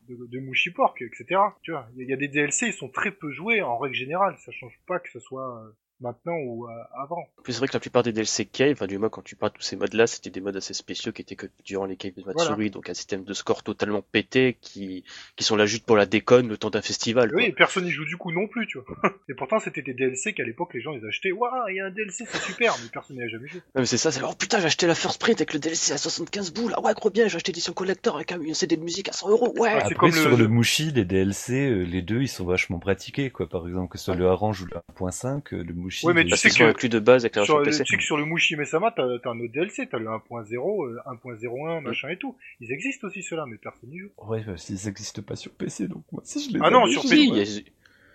[0.09, 1.41] de, de Mushi Pork, etc.
[1.63, 4.35] Tu il y, y a des DLC, ils sont très peu joués en règle générale.
[4.39, 5.71] Ça change pas que ce soit euh,
[6.01, 7.19] maintenant ou euh, avant.
[7.37, 9.35] En plus, c'est vrai que la plupart des DLC Cave, enfin, du moins, quand tu
[9.35, 11.95] parles de tous ces modes-là, c'était des modes assez spéciaux qui étaient que durant les
[11.95, 15.03] Cave de Matsuri, donc un système de score totalement pété, qui,
[15.35, 17.31] qui sont là juste pour la déconne le temps d'un festival.
[17.33, 17.55] Oui, quoi.
[17.57, 19.13] personne n'y joue du coup non plus, tu vois.
[19.29, 21.31] et pourtant, c'était des DLC qu'à l'époque les gens ils achetaient.
[21.31, 23.61] Waouh, il y a un DLC, c'est super, mais personne n'y a jamais joué.
[23.75, 25.97] Mais c'est ça, c'est oh putain, j'ai acheté la First Print avec le DLC à
[25.97, 26.73] 75 boules.
[26.75, 29.29] Ah ouais, gros bien, j'ai acheté l'édition collector avec un CD de musique à 100
[29.29, 29.53] euros.
[29.57, 29.69] Ouais.
[29.71, 32.79] C'est Après, comme sur le- le Mushi, les DLC, euh, les deux, ils sont vachement
[32.79, 33.47] pratiqués, quoi.
[33.47, 35.90] Par exemple, que ce soit le Arrange ou le 1.5, euh, le Mushi.
[36.03, 37.83] Ouais, mais tu sais que- inclus de base avec la Sur, PC.
[37.83, 40.85] tu sais que sur le Mushi Mesama, t'as t'as un autre DLC, t'as le 1.0,
[40.87, 42.35] euh, 1.01, machin et tout.
[42.59, 44.09] Ils existent aussi ceux-là, mais personne n'y joue.
[44.17, 47.01] Ouais, bah, ils existent pas sur PC, donc moi, si je les Ah non, sur
[47.03, 47.65] PC,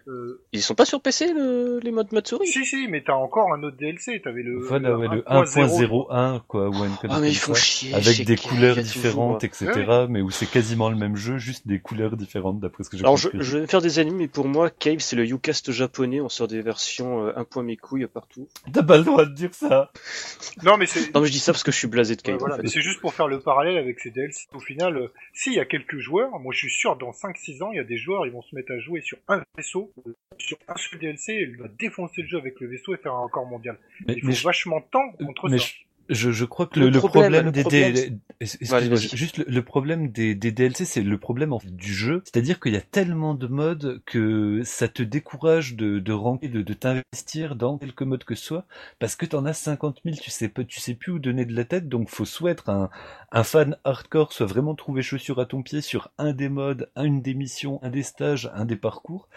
[0.08, 2.46] Euh, ils sont pas sur PC, le- les modes Matsuri?
[2.46, 6.06] Si, si, mais t'as encore un autre DLC, t'avais le, Voilà, ouais, le 1.0.
[6.10, 7.92] 1.01, quoi, ou une Ah, mais ils font chier.
[7.94, 12.16] Avec des couleurs différentes, etc., mais où c'est quasiment le même jeu, juste des couleurs
[12.16, 13.44] différentes, d'après ce que j'ai Alors, je, compris.
[13.44, 16.20] je vais me faire des ennemis, mais pour moi, Cave, c'est le Ucast japonais.
[16.20, 18.46] On sort des versions euh, un point mes couilles partout.
[18.72, 19.90] T'as pas le droit de dire ça
[20.62, 22.32] Non, mais c'est, Non, mais je dis ça parce que je suis blasé de Ouais,
[22.32, 22.38] Cave.
[22.38, 22.62] voilà, en fait.
[22.62, 24.46] mais c'est juste pour faire le parallèle avec ces DLC.
[24.54, 27.70] Au final, euh, s'il y a quelques joueurs, moi je suis sûr dans 5-6 ans,
[27.72, 29.92] il y a des joueurs, ils vont se mettre à jouer sur un vaisseau,
[30.38, 33.20] sur un seul DLC, il va défoncer le jeu avec le vaisseau et faire un
[33.22, 33.78] record mondial.
[34.06, 35.64] Mais, Il faut mais vachement de temps contre mais ça.
[35.66, 38.12] je- Je, je crois que Le le, le problème- des, problème,
[38.96, 42.22] juste le, le problème des, des DLC, c'est le problème en fait, du jeu.
[42.24, 46.62] C'est-à-dire qu'il y a tellement de modes que ça te décourage de, de ranker, de,
[46.62, 48.66] de t'investir dans quelque mode que ce soit,
[49.00, 51.54] parce que t'en as 50 000, tu sais pas, tu sais plus où donner de
[51.56, 52.88] la tête, donc faut soit être un,
[53.32, 57.20] un fan hardcore, soit vraiment trouver chaussure à ton pied sur un des modes, une
[57.20, 59.28] des missions, un des stages, un des parcours.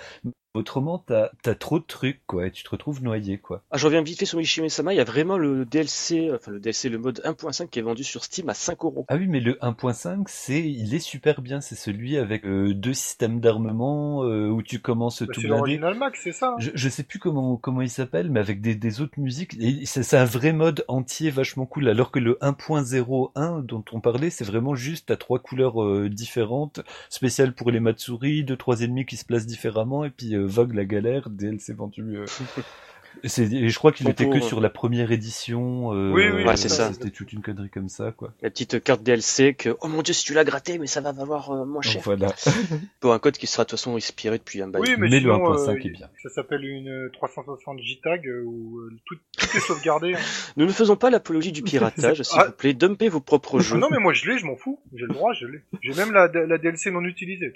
[0.53, 3.63] Autrement, t'as as trop de trucs, quoi, et tu te retrouves noyé, quoi.
[3.71, 6.59] Ah, je reviens vite fait sur Mishime-sama, il y a vraiment le DLC, enfin le
[6.59, 9.05] DLC, le mode 1.5 qui est vendu sur Steam à 5 euros.
[9.09, 11.61] Ah oui, mais le 1.5, c'est, il est super bien.
[11.61, 16.19] C'est celui avec euh, deux systèmes d'armement euh, où tu commences Bah, tout l'original Max,
[16.23, 19.01] c'est ça hein Je, je sais plus comment comment il s'appelle, mais avec des, des
[19.01, 19.55] autres musiques.
[19.85, 21.89] C'est un vrai mode entier vachement cool.
[21.89, 26.81] Alors que le 1.01 dont on parlait, c'est vraiment juste à trois couleurs euh, différentes,
[27.09, 30.73] spécial pour les Matsuri, deux trois ennemis qui se placent différemment, et puis euh, Vogue
[30.73, 32.17] la galère, DLC vendu.
[32.17, 32.25] euh,
[33.23, 35.93] et je crois qu'il était que sur la première édition.
[35.93, 36.93] euh, Oui, oui, Ouais, c'est ça.
[36.93, 38.33] C'était toute une connerie comme ça, quoi.
[38.41, 41.11] La petite carte DLC que, oh mon dieu, si tu l'as gratté, mais ça va
[41.11, 42.01] valoir euh, moins cher.
[42.05, 42.27] Voilà.
[42.99, 44.83] Pour un code qui sera de toute façon inspiré depuis un bail.
[44.83, 46.07] Oui, mais, Mais le sinon, 1.5 euh, est bien.
[46.23, 50.13] Ça s'appelle une euh, 360 JTAG euh, où euh, tout, tout est sauvegardé.
[50.13, 50.19] hein.
[50.55, 52.45] Nous ne faisons pas l'apologie du piratage, s'il Ah.
[52.45, 53.77] vous plaît, dumpez vos propres jeux.
[53.77, 54.79] non, mais moi je l'ai, je m'en fous.
[54.93, 55.61] J'ai le droit, je l'ai.
[55.81, 57.53] J'ai même la, la DLC non utilisée.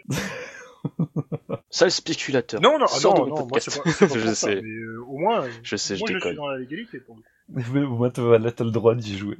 [1.69, 2.61] Sale spéculateur.
[2.61, 4.35] Non, non, ah, Sors non, non, moi c'est pas, pas Je ça.
[4.35, 4.61] sais.
[4.61, 6.35] Mais euh, au moins, Je sais, je moi je suis déconne.
[6.35, 6.99] dans la légalité.
[6.99, 7.77] Pour le coup.
[7.77, 9.37] Au moins, là, t'as le droit d'y jouer.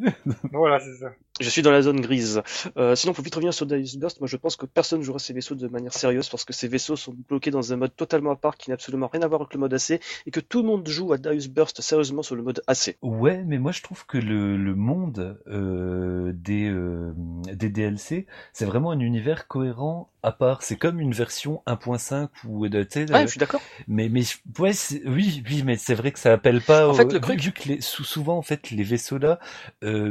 [0.51, 1.12] voilà, c'est ça.
[1.41, 2.43] Je suis dans la zone grise.
[2.78, 5.34] Euh, sinon, pour vite revenir sur Darius Burst, moi je pense que personne jouera ces
[5.34, 8.36] vaisseaux de manière sérieuse parce que ces vaisseaux sont bloqués dans un mode totalement à
[8.36, 10.67] part qui n'a absolument rien à voir avec le mode AC et que tout le
[10.67, 12.98] monde joue à Darius Burst sérieusement sur le mode AC.
[13.02, 17.13] Ouais, mais moi je trouve que le, le monde euh, des, euh,
[17.52, 20.62] des DLC, c'est vraiment un univers cohérent à part.
[20.62, 23.62] C'est comme une version 1.5 ou de, Ouais, je suis d'accord.
[23.88, 24.22] Mais mais
[24.60, 24.72] ouais,
[25.08, 26.88] oui, oui, mais c'est vrai que ça appelle pas.
[26.88, 29.39] En fait, le truc, vu que les, souvent en fait les vaisseaux là,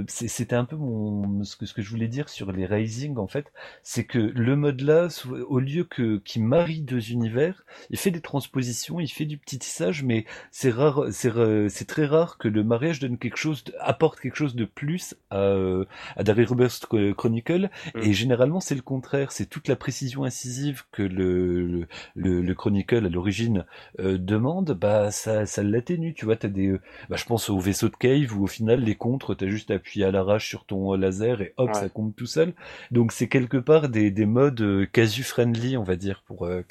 [0.08, 1.11] c'était un peu mon
[1.42, 4.56] ce que ce que je voulais dire sur les Rising en fait, c'est que le
[4.56, 5.08] mode là,
[5.48, 9.58] au lieu que qui marie deux univers, il fait des transpositions, il fait du petit
[9.58, 11.32] tissage, mais c'est rare, c'est
[11.68, 15.38] c'est très rare que le mariage donne quelque chose, apporte quelque chose de plus à
[15.38, 15.84] euh,
[16.16, 16.80] à Darry Roberts
[17.16, 17.98] Chronicle, mm.
[18.02, 23.06] et généralement c'est le contraire, c'est toute la précision incisive que le le, le, Chronicle
[23.06, 23.64] à l'origine
[24.00, 26.72] euh, demande, bah ça ça l'atténue, tu vois, t'as des,
[27.08, 30.06] bah je pense au vaisseau de Cave où au final les contres, t'as juste appuyé
[30.06, 32.54] à l'arrache sur ton laser et hop, ça compte tout seul.
[32.90, 36.62] Donc c'est quelque part des, des modes euh, casu friendly, on va dire, pour euh,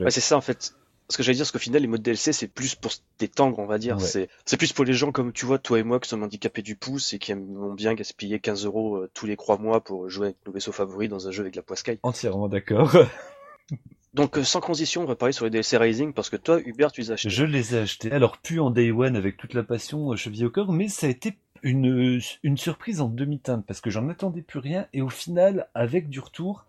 [0.00, 0.74] Ouais, c'est ça en fait.
[1.08, 3.60] Ce que j'allais dire, c'est qu'au final, les modes DLC, c'est plus pour des tangres,
[3.60, 4.00] on va dire.
[4.00, 6.62] C'est, c'est plus pour les gens comme tu vois, toi et moi, qui sommes handicapés
[6.62, 10.10] du pouce et qui aiment bien gaspiller 15 euros euh, tous les 3 mois pour
[10.10, 12.00] jouer avec nos vaisseaux favoris dans un jeu avec la poiscaille.
[12.02, 12.92] Entièrement d'accord.
[14.14, 16.90] Donc euh, sans transition, on va parler sur les DLC Rising parce que toi, Hubert,
[16.90, 17.30] tu les as achetés.
[17.30, 18.10] Je les ai achetés.
[18.10, 21.10] Alors plus en day one avec toute la passion cheville au corps, mais ça a
[21.10, 26.08] été une, surprise en demi-teinte parce que j'en attendais plus rien et au final, avec
[26.08, 26.64] du retour,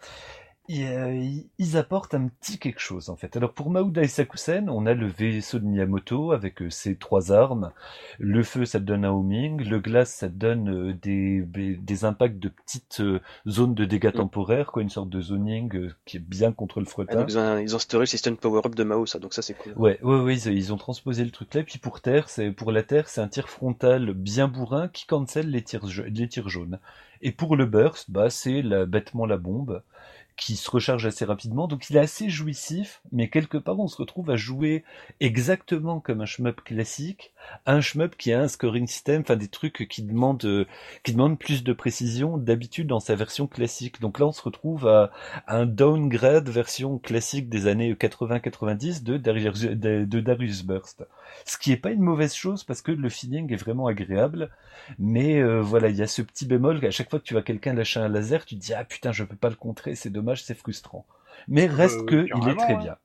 [0.69, 3.37] ils apportent un petit quelque chose en fait.
[3.37, 7.31] Alors pour Maouda et Sakusen, on a le vaisseau de Miyamoto avec euh, ses trois
[7.31, 7.71] armes.
[8.19, 9.63] Le feu, ça donne un homing.
[9.63, 14.17] Le glace, ça donne euh, des, des impacts de petites euh, zones de dégâts mm.
[14.17, 17.25] temporaires, quoi, une sorte de zoning qui est bien contre le fretin.
[17.27, 19.73] ils, ont, ils ont le système power-up de Mao, ça, donc ça c'est cool.
[19.77, 21.63] Ouais, ouais, ouais, ils, ont transposé le truc là.
[21.63, 25.49] Puis pour terre, c'est pour la terre, c'est un tir frontal bien bourrin qui cancelle
[25.49, 26.79] les tirs, les tirs jaunes.
[27.21, 29.81] Et pour le burst, bah c'est bêtement la bombe
[30.37, 33.97] qui se recharge assez rapidement, donc il est assez jouissif, mais quelque part on se
[33.97, 34.83] retrouve à jouer
[35.19, 37.33] exactement comme un shmup classique,
[37.65, 40.65] un shmup qui a un scoring system, enfin des trucs qui demandent euh,
[41.03, 43.99] qui demandent plus de précision d'habitude dans sa version classique.
[43.99, 45.11] Donc là on se retrouve à,
[45.47, 49.17] un downgrade version classique des années 80-90 de,
[50.21, 51.03] Darius Burst.
[51.45, 54.51] Ce qui est pas une mauvaise chose parce que le feeling est vraiment agréable,
[54.99, 57.43] mais euh, voilà, il y a ce petit bémol qu'à chaque fois que tu vois
[57.43, 60.09] quelqu'un lâcher un laser, tu te dis ah putain je peux pas le contrer, c'est
[60.09, 61.05] dommage, c'est frustrant.
[61.47, 62.79] Mais reste euh, que il est très hein.
[62.79, 62.97] bien.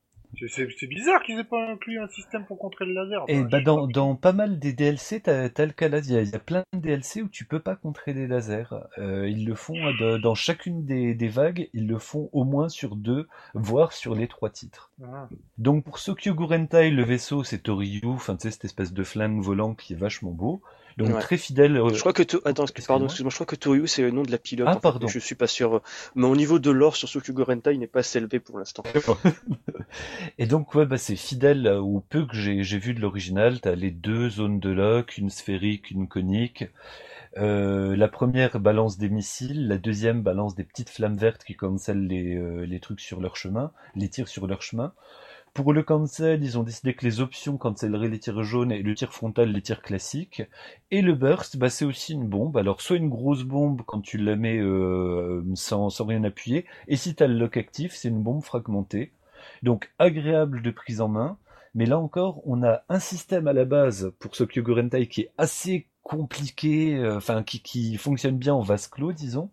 [0.48, 3.22] C'est bizarre qu'ils aient pas inclus un système pour contrer le laser.
[3.28, 6.34] Et bah dans, dans pas mal des DLC, t'as as le cas là, il y,
[6.34, 8.74] a plein de DLC où tu peux pas contrer les lasers.
[8.98, 9.76] Euh, ils le font
[10.22, 14.26] dans chacune des, des, vagues, ils le font au moins sur deux, voire sur les
[14.26, 14.90] trois titres.
[15.04, 15.28] Ah.
[15.58, 19.42] Donc pour Sokyo Gurentai, le vaisseau c'est Toriyu, enfin tu sais cette espèce de flingue
[19.42, 20.62] volant qui est vachement beau.
[20.98, 21.80] Donc très fidèle.
[21.92, 24.38] Je crois que attends, pardon, excuse-moi, je crois que Toriu c'est le nom de la
[24.38, 24.68] pilote.
[24.70, 25.08] Ah pardon.
[25.08, 25.82] je suis pas sûr,
[26.14, 28.82] mais au niveau de l'or sur Sokugo Rentai, il n'est pas assez élevé pour l'instant.
[30.38, 33.60] Et donc ouais, bah c'est fidèle au peu que j'ai j'ai vu de l'original.
[33.60, 36.64] T'as les deux zones de lock, une sphérique, une conique.
[37.38, 42.06] Euh, la première balance des missiles, la deuxième balance des petites flammes vertes qui cancellent
[42.06, 44.92] les, euh, les trucs sur leur chemin, les tirs sur leur chemin.
[45.54, 48.94] Pour le cancel, ils ont décidé que les options cancelleraient les tirs jaunes et le
[48.94, 50.42] tir frontal les tirs classiques.
[50.90, 52.56] Et le burst, bah, c'est aussi une bombe.
[52.56, 56.96] Alors soit une grosse bombe quand tu la mets euh, sans, sans rien appuyer, et
[56.96, 59.12] si tu as le lock actif, c'est une bombe fragmentée.
[59.62, 61.36] Donc agréable de prise en main.
[61.74, 65.32] Mais là encore, on a un système à la base pour ce Kyogorentai qui est
[65.38, 69.50] assez compliqué, euh, enfin qui, qui fonctionne bien en vase clos, disons.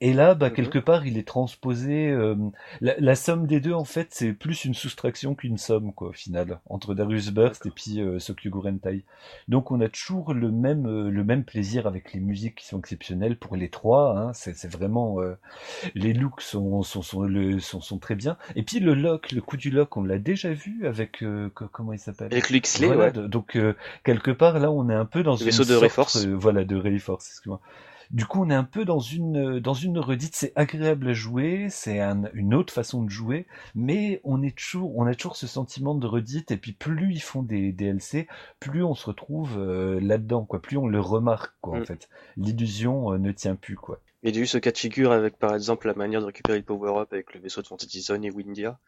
[0.00, 0.54] Et là, bah, mhm.
[0.54, 2.08] quelque part, il est transposé.
[2.08, 2.34] Euh,
[2.80, 6.60] la, somme des deux, en fait, c'est plus une soustraction qu'une somme, quoi, au final,
[6.68, 9.04] entre Darius Burst et puis euh, Sokyugu Rentai.
[9.48, 12.78] Donc, on a toujours le même, euh, le même plaisir avec les musiques qui sont
[12.78, 14.18] exceptionnelles pour les trois.
[14.18, 15.38] Hein, c'est vraiment euh,
[15.94, 18.36] les looks sont sont sont, le, sont sont très bien.
[18.54, 21.24] Et puis le lock, le coup du lock, on l'a déjà vu avec
[21.72, 22.28] comment il s'appelle?
[22.32, 23.12] Avec l'Xley, ouais.
[23.12, 23.58] Donc
[24.04, 26.26] quelque part, là, on est un peu dans une sorte, de Reforce.
[26.26, 27.28] voilà, de Reforce.
[27.28, 27.60] Excuse-moi.
[28.10, 30.36] Du coup, on est un peu dans une dans une redite.
[30.36, 32.00] C'est agréable à jouer, c'est
[32.34, 36.06] une autre façon de jouer, mais on est toujours on a toujours ce sentiment de
[36.06, 36.50] redite.
[36.50, 38.28] Et puis plus ils font des DLC,
[38.60, 40.60] plus on se retrouve euh, là-dedans, quoi.
[40.60, 41.78] Plus on le remarque, quoi.
[41.78, 41.86] En mm.
[41.86, 44.00] fait, l'illusion euh, ne tient plus, quoi.
[44.22, 46.58] Il y a eu ce cas de figure avec, par exemple, la manière de récupérer
[46.58, 48.78] le power-up avec le vaisseau de Fantasy Zone et Windia.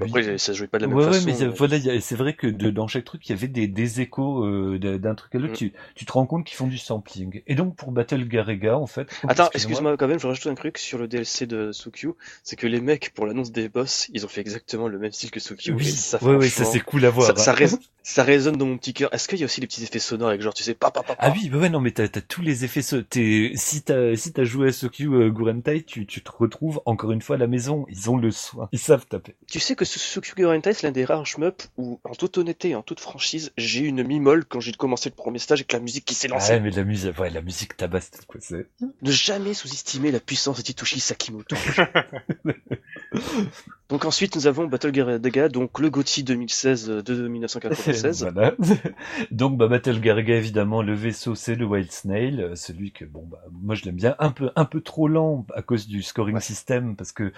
[0.00, 1.26] Après, ça jouait pas de la même Ouais, façon.
[1.26, 3.66] ouais, mais mais- voilà, c'est vrai que de- dans chaque truc, il y avait des,
[3.68, 5.52] des échos euh, d'un truc à l'autre.
[5.52, 5.56] Mm.
[5.56, 7.42] Tu, tu te rends compte qu'ils font du sampling.
[7.46, 9.08] Et donc pour Battle Garega, en fait.
[9.28, 12.10] Attends, excuse-moi quand même, je rajoute un truc sur le DLC de Sukyu,
[12.42, 15.30] c'est que les mecs, pour l'annonce des boss, ils ont fait exactement le même style
[15.30, 15.72] que Sukyu.
[15.74, 17.26] Oui, et ça, ouais, ouais, ça c'est cool à voir.
[17.26, 17.78] ça, ça, hein.
[18.02, 19.12] ça résonne dans mon petit cœur.
[19.14, 21.16] Est-ce qu'il y a aussi les petits effets sonores avec genre, tu sais, papa, papa.
[21.18, 22.82] Ah oui, bah ouais, non, mais t'as as tous les effets.
[22.82, 26.80] so- t'es- Si t'as si t'as joué à Sokyu euh, Gurentai, tu, tu te retrouves
[26.86, 27.84] encore une fois à la maison.
[27.88, 28.68] Ils ont le soin.
[28.72, 29.34] Ils savent taper.
[29.50, 29.81] Tu sais que
[30.36, 33.80] Gorentai, c'est l'un des rares shmups où, en toute honnêteté et en toute franchise, j'ai
[33.80, 36.34] eu une mi-molle quand j'ai commencé le premier stage avec la musique qui s'est Ah
[36.34, 36.52] lancée.
[36.52, 38.66] ouais, mais la musique, ouais, la musique tabasse, quoi, c'est?
[39.02, 41.56] Ne jamais sous-estimer la puissance de Titoshi Sakimoto.
[43.88, 48.22] donc ensuite, nous avons Battle Garega, donc le GOTY 2016 de 1996.
[48.32, 48.54] voilà.
[49.30, 53.26] Donc, bah, Battle Garga, évidemment, le vaisseau, c'est le Wild Snail, euh, celui que, bon,
[53.30, 56.36] bah, moi, je l'aime bien, un peu, un peu trop lent à cause du scoring
[56.36, 56.40] Ouais.
[56.40, 57.32] system, parce que,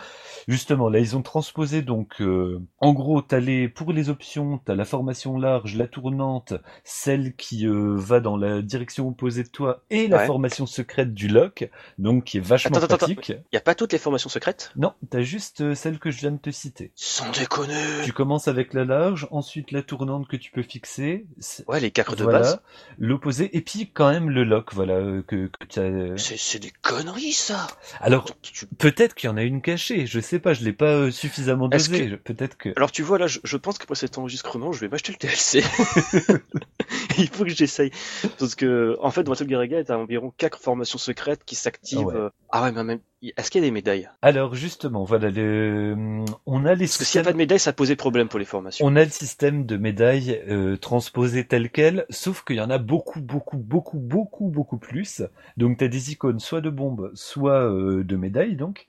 [0.46, 4.74] justement, là, ils ont transposé, donc, euh, en gros, t'as les, pour les options, t'as
[4.76, 9.82] la formation large, la tournante, celle qui euh, va dans la direction opposée de toi,
[9.90, 10.26] et la Ouais.
[10.26, 13.32] formation secrète du lock, donc, qui est vachement Attends, pratique.
[13.52, 14.70] Y a pas toutes les formations secrètes?
[14.76, 16.92] Non, t'as juste euh, celle que je viens de te citer.
[16.94, 17.74] Sans déconner
[18.04, 21.26] Tu commences avec la large, ensuite la tournante que tu peux fixer,
[21.66, 22.60] Ouais, les quatre de base.
[22.98, 26.16] l'opposé, et puis quand même le lock, voilà, euh, que, que tu as...
[26.16, 27.66] C'est des conneries, ça
[28.00, 30.86] Alors, Tu- peut-être qu'il y en a une cachée, je sais pas, je l'ai pas
[30.94, 32.70] euh, suffisamment Est-ce dosé, que- je- peut-être que...
[32.76, 35.62] Alors tu vois là, je, je pense qu'après cet enregistrement, je vais m'acheter le DLC.
[37.18, 37.90] Il faut que j'essaye.
[38.38, 41.98] Parce que, en fait, Battle Garega est à environ quatre formations secrètes qui s'activent.
[42.00, 42.14] Ah ouais.
[42.16, 43.00] euh, Ah ouais, mais même...
[43.36, 44.08] Est-ce qu'il y a des médailles?
[44.22, 46.24] Alors justement, voilà, le...
[46.46, 48.38] on a les Parce que s'il n'y a pas de médailles, ça posait problème pour
[48.38, 48.84] les formations.
[48.86, 52.78] On a le système de médailles euh, transposé tel quel, sauf qu'il y en a
[52.78, 55.22] beaucoup, beaucoup, beaucoup, beaucoup, beaucoup plus.
[55.56, 58.86] Donc tu as des icônes soit de bombes, soit euh, de médailles, donc.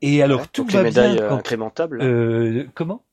[0.00, 1.36] Et alors Ouais, tout va les médailles bien euh, quand...
[1.36, 2.02] incrémentables.
[2.02, 3.04] Euh, comment?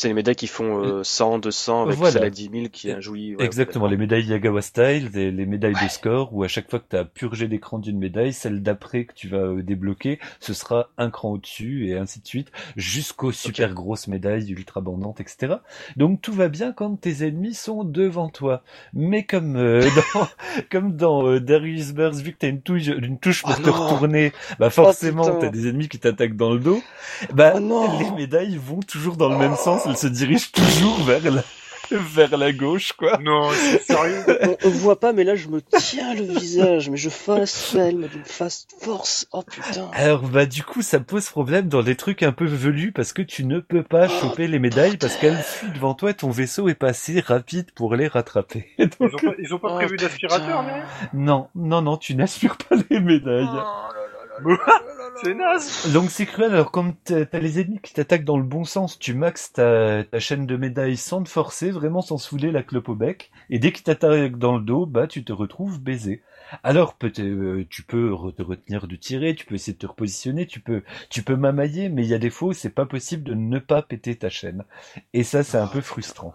[0.00, 2.12] C'est les médailles qui font euh, 100, 200, avec Voilà.
[2.14, 3.36] celle à 10 000 qui est un joui.
[3.36, 6.78] ouais, Exactement, les médailles Yagawa Style, les, les médailles de score, où à chaque fois
[6.78, 10.54] que tu as purgé l'écran d'une médaille, celle d'après que tu vas euh, débloquer, ce
[10.54, 15.56] sera un cran au-dessus, et ainsi de suite, jusqu'aux super grosses médailles ultra bandantes, etc.
[15.98, 18.62] Donc tout va bien quand tes ennemis sont devant toi.
[18.94, 19.82] Mais comme euh,
[20.14, 20.28] dans,
[20.70, 23.62] comme dans euh, Darius Burst, vu que tu as une touche, une touche pour Oh
[23.62, 25.38] te non retourner, bah forcément putain.
[25.40, 26.80] tu as des ennemis qui t'attaquent dans le dos,
[27.34, 31.02] bah Oh non les médailles vont toujours dans le même sens, elles se dirigent toujours
[31.04, 31.42] vers la,
[31.90, 33.18] vers la gauche, quoi.
[33.20, 34.24] Non, c'est sérieux.
[34.42, 37.46] on, on voit pas, mais là je me tiens le visage, mais je fail,
[37.96, 39.26] mais d'une fast force.
[39.32, 39.90] Oh putain.
[39.92, 43.22] Alors bah du coup ça pose problème dans les trucs un peu velus parce que
[43.22, 46.30] tu ne peux pas Oh, choper les médailles parce qu'elles fuient devant toi et ton
[46.30, 48.66] vaisseau est pas assez rapide pour les rattraper.
[48.78, 52.56] Ils ont pas, ils ont pas Oh, prévu d'aspirateur, mais non, non, non, tu n'assures
[52.56, 53.48] pas les médailles.
[55.22, 55.92] c'est naze.
[55.92, 59.14] Donc c'est cruel, alors comme t'as les ennemis qui t'attaquent dans le bon sens, tu
[59.14, 62.94] maxes ta, chaîne de médailles sans te forcer, vraiment sans se fouler la clope au
[62.94, 66.22] bec, et dès qu'ils t'attaquent dans le dos, bah tu te retrouves baisé.
[66.62, 70.46] Alors peut-être euh, tu peux te retenir de tirer, tu peux essayer de te repositionner,
[70.46, 73.22] tu peux tu peux mamailler, mais il y a des fois où c'est pas possible
[73.22, 74.64] de ne pas péter ta chaîne.
[75.12, 76.34] Et ça c'est un peu frustrant.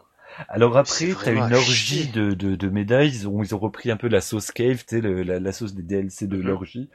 [0.50, 3.10] Alors après, t'as une orgie de, de, de médailles.
[3.10, 5.84] Ils ont, ils ont repris un peu la sauce cave, tu la, la sauce des
[5.84, 6.42] DLC de Mhm.
[6.42, 6.90] l'orgie,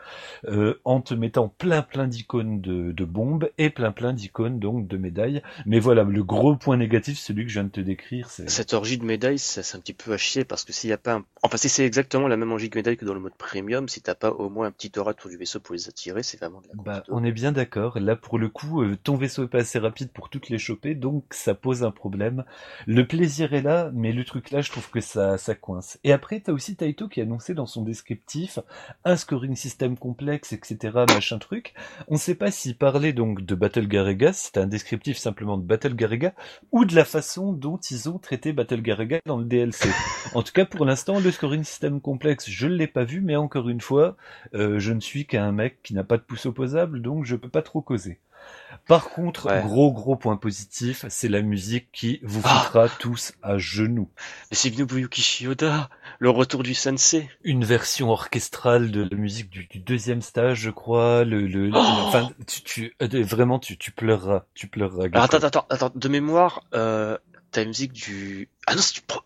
[0.47, 4.89] euh, en te mettant plein plein d'icônes de, de bombes et plein plein d'icônes donc
[4.89, 5.43] de médailles.
[5.67, 8.75] Mais voilà, le gros point négatif, celui que je viens de te décrire, c'est Cette
[8.75, 10.99] orgie de médailles, ça, c'est un petit peu à chier parce que s'il y a
[10.99, 11.27] pas un...
[11.43, 14.03] Enfin, si c'est exactement la même orgie de médailles que dans le mode premium, si
[14.03, 16.61] t'as pas au moins un petit aura autour du vaisseau pour les attirer, c'est vraiment
[16.61, 17.99] de la Bah, on est bien d'accord.
[17.99, 20.95] Là, pour le coup, euh, ton vaisseau est pas assez rapide pour toutes les choper,
[20.95, 22.45] donc ça pose un problème.
[22.87, 25.99] Le plaisir est là, mais le truc là, je trouve que ça, ça coince.
[26.05, 28.59] Et après, t'as aussi Taito qui a annoncé dans son descriptif
[29.05, 31.75] un scoring système complexe, etc., machin truc.
[32.09, 35.63] On sait pas s'il parlait donc de Battle Garega, si c'était un descriptif simplement de
[35.63, 36.35] Battle Garega,
[36.73, 39.89] ou de la façon dont ils ont traité Battle Garega dans le DLC.
[40.35, 43.69] En tout cas, pour l'instant, le scoring système complexe, je l'ai pas vu, mais encore
[43.69, 44.17] une fois,
[44.55, 47.49] euh, je ne suis qu'un mec qui n'a pas de pouce opposable, donc je peux
[47.49, 48.19] pas trop causer.
[48.87, 49.63] Par contre, Ouais.
[49.63, 52.49] gros gros point positif, c'est la musique qui vous Ah.
[52.49, 54.09] foutra tous à genoux.
[54.51, 57.29] C'est Nobuyuki Shioda, le retour du sensei.
[57.45, 61.25] Une version orchestrale de la musique du, du deuxième stage, je crois.
[61.25, 65.07] Le, le, Oh enfin, tu, tu, euh, vraiment, tu, tu pleureras, tu pleureras.
[65.13, 67.17] Alors, attends, attends, attends, de mémoire, euh,
[67.51, 68.49] t'as la musique du...
[68.67, 69.21] Ah non, c'est du pro...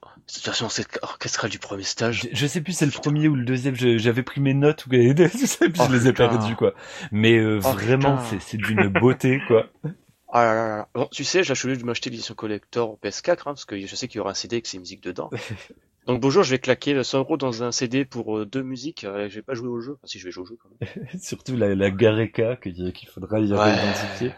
[0.45, 0.69] Version
[1.03, 2.23] orchestrale du premier stage.
[2.23, 3.75] Je, je sais plus c'est le premier ou le deuxième.
[3.75, 6.73] J'avais pris mes notes ou je Oh, les ai perdues quoi.
[7.13, 9.67] Mais euh, Oh, vraiment, c'est c'est d'une beauté quoi.
[10.37, 10.89] Ah là là là là.
[10.95, 13.95] Bon, tu sais, j'ai choisi de m'acheter l'édition collector au PS4, hein, parce que je
[13.95, 15.31] sais qu'il y aura un CD avec ces musiques dedans.
[16.09, 19.05] Donc bonjour, je vais claquer 100 euros dans un CD pour euh, deux musiques.
[19.05, 19.93] Euh, je vais pas jouer au jeu.
[19.93, 21.21] Enfin, si je vais jouer au jeu quand même.
[21.21, 23.75] Surtout la, la Gareka qu'il qu'il faudra y Ouais.
[23.75, 24.33] identifier.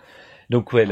[0.50, 0.86] Donc ouais,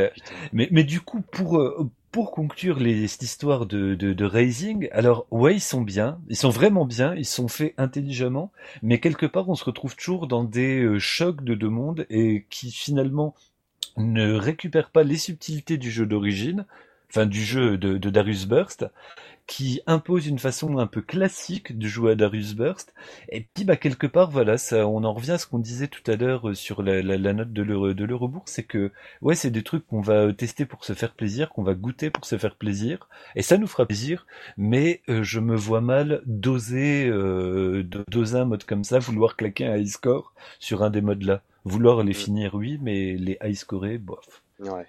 [0.53, 5.27] mais, mais du coup, pour, euh, pour conclure les, cette histoire de, de, Raising, alors
[5.33, 9.49] ouais, ils sont bien, ils sont vraiment bien, ils sont faits intelligemment, mais quelque part,
[9.49, 13.35] on se retrouve toujours dans des euh, chocs de deux mondes et qui finalement
[13.97, 16.67] ne récupèrent pas les subtilités du jeu d'origine,
[17.11, 18.87] enfin du jeu de, de Darius Burst,
[19.47, 22.95] qui impose une façon un peu classique de jouer à Darius Burst.
[23.29, 26.09] Et puis bah quelque part voilà, ça, on en revient à ce qu'on disait tout
[26.11, 29.87] à l'heure euh, sur la, la, note de l'Eurobourg, c'est que ouais c'est des trucs
[29.87, 33.43] qu'on va tester pour se faire plaisir, qu'on va goûter pour se faire plaisir, et
[33.43, 34.27] ça nous fera plaisir.
[34.57, 39.67] Mais euh, je me vois mal doser euh, doser un mode comme ça, vouloir claquer
[39.67, 41.43] un high score sur un des modes là.
[41.65, 44.44] Vouloir les finir oui, mais les high scorés bof.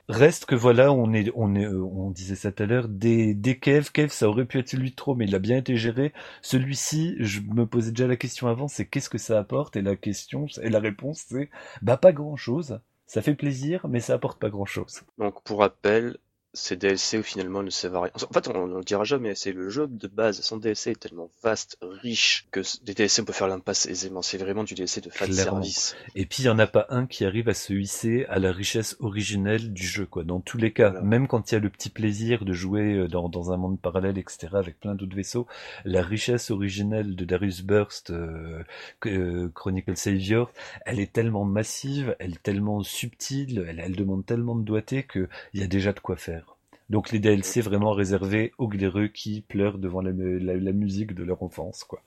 [0.10, 3.34] Reste que voilà, on est, on est, euh, on disait ça tout à l'heure, des,
[3.34, 5.76] des Kev, Kev, ça aurait pu être celui de trop, mais il a bien été
[5.76, 6.14] géré.
[6.42, 9.76] Celui-ci, je me posais déjà la question avant, c'est qu'est-ce que ça apporte?
[9.76, 11.50] Et la question, et la réponse, c'est,
[11.82, 12.80] bah, pas grand chose.
[13.08, 15.02] Ça fait plaisir, mais ça apporte pas grand chose.
[15.18, 16.18] Donc, pour rappel,
[16.56, 18.12] ces DLC finalement ne servent à rien.
[18.16, 21.00] En fait, on ne le dira jamais, c'est le jeu de base sans DLC est
[21.00, 24.22] tellement vaste, riche, que des DLC on peut faire l'impasse aisément.
[24.22, 25.96] C'est vraiment du DLC de fan service.
[26.16, 28.52] Et puis il n'y en a pas un qui arrive à se hisser à la
[28.52, 30.24] richesse originelle du jeu, quoi.
[30.24, 33.08] Dans tous les cas, même quand il y a le petit plaisir de jouer euh,
[33.08, 35.48] dans, dans un monde parallèle, etc., avec plein d'autres vaisseaux,
[35.84, 38.64] la richesse originelle de Darius Burst, euh,
[39.06, 40.52] euh, Chronicle Savior,
[40.86, 45.28] elle est tellement massive, elle est tellement subtile, elle, elle demande tellement de doigté qu'il
[45.54, 46.45] y a déjà de quoi faire.
[46.90, 51.84] Donc les DLC vraiment réservés aux glaireux qui pleurent devant la, musique de leur enfance,
[51.84, 52.02] quoi.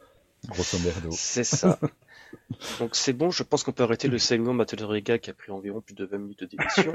[0.47, 1.09] Grosso merdo.
[1.11, 1.81] C'est ça.
[2.79, 5.81] Donc c'est bon, je pense qu'on peut arrêter le segment Riga qui a pris environ
[5.81, 6.93] plus de 20 minutes d'émission.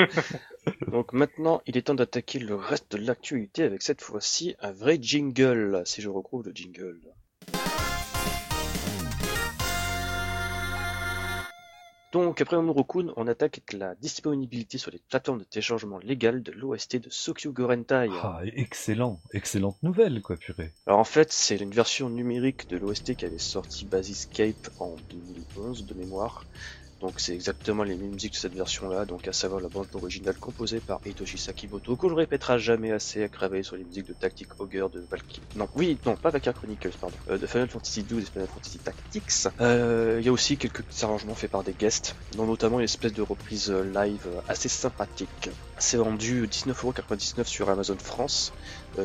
[0.88, 4.98] Donc maintenant, il est temps d'attaquer le reste de l'actualité avec cette fois-ci un vrai
[5.02, 7.00] jingle, si je regroupe le jingle.
[12.14, 16.98] Donc, après Omurokun, on attaque la disponibilité sur les plateformes de téléchargement légal de l'OST
[16.98, 18.08] de Sokyu Gorentai.
[18.22, 20.72] Ah, excellent, excellente nouvelle, quoi, purée.
[20.86, 25.88] Alors en fait, c'est une version numérique de l'OST qui avait sorti Basiscape en 2011
[25.88, 26.46] de mémoire,
[27.04, 30.38] donc c'est exactement les mêmes musiques de cette version-là, donc à savoir la bande originale
[30.38, 34.14] composée par Hitoshi Sakimoto, qu'on ne répétera jamais assez à craver sur les musiques de
[34.14, 35.42] Tactic Ogre de Valkyrie.
[35.58, 38.78] Non, oui, non, pas Valkyrie Chronicles, pardon, euh, de Final Fantasy XII et Final Fantasy
[38.78, 39.48] Tactics.
[39.60, 43.12] Euh, il y a aussi quelques arrangements faits par des guests, dont notamment une espèce
[43.12, 45.50] de reprise euh, live assez sympathique.
[45.80, 48.54] C'est vendu 19,99€ sur Amazon France.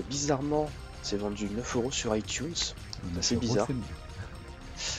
[0.08, 0.70] bizarrement,
[1.02, 2.54] c'est vendu 9€ sur iTunes.
[3.20, 3.66] C'est bizarre.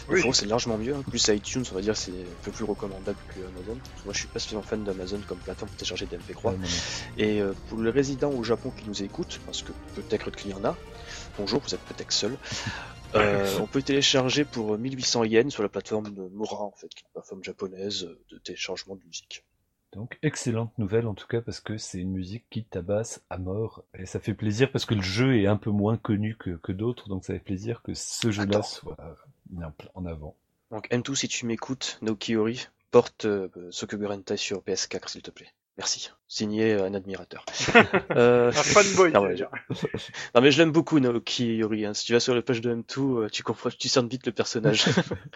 [0.09, 0.21] Oui.
[0.33, 0.95] c'est largement mieux.
[0.95, 1.03] Hein.
[1.07, 3.79] Plus iTunes, on va dire, c'est un peu plus recommandable que Amazon.
[4.05, 6.55] Moi, je suis pas spécialement fan d'Amazon comme plateforme pour télécharger des MP3.
[7.17, 10.53] Et euh, pour les résidents au Japon qui nous écoutent, parce que peut-être qu'il y
[10.53, 10.75] en a,
[11.37, 12.37] bonjour, vous êtes peut-être seul.
[13.15, 17.03] Euh, on peut télécharger pour 1800 yens sur la plateforme de Mora, en fait, qui
[17.03, 19.43] est une plateforme japonaise de téléchargement de musique.
[19.93, 23.83] Donc excellente nouvelle en tout cas parce que c'est une musique qui tabasse à mort
[23.97, 26.71] et ça fait plaisir parce que le jeu est un peu moins connu que, que
[26.71, 29.17] d'autres donc ça fait plaisir que ce jeu-là soit
[29.93, 30.35] en avant.
[30.71, 35.53] Donc M2, si tu m'écoutes, Naokiori, porte euh, Sokugurentai sur PS4 s'il te plaît.
[35.79, 36.11] Merci.
[36.27, 37.45] Signé euh, un admirateur.
[38.11, 38.49] euh...
[38.49, 39.11] Un fanboy.
[39.13, 39.23] Non,
[40.35, 41.85] non mais je l'aime beaucoup Naoki Yori.
[41.85, 41.93] Hein.
[41.93, 44.33] Si tu vas sur la page de M2, euh, tu comprends, tu cernes vite le
[44.33, 44.83] personnage.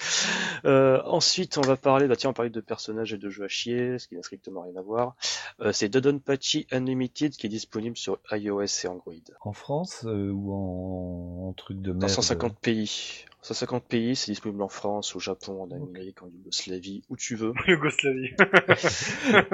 [0.65, 3.45] euh, ensuite, on va parler, bah tiens, on va parler de personnages et de jeux
[3.45, 5.15] à chier, ce qui n'a strictement rien à voir.
[5.62, 9.13] Euh, c'est Dodonpachi Unlimited qui est disponible sur iOS et Android.
[9.41, 11.47] En France euh, ou en...
[11.47, 13.26] en, truc de merde Dans 150 pays.
[13.43, 17.53] 150 pays, c'est disponible en France, au Japon, en Amérique, en Yougoslavie, où tu veux.
[17.67, 18.29] Yougoslavie.
[18.39, 18.45] oh,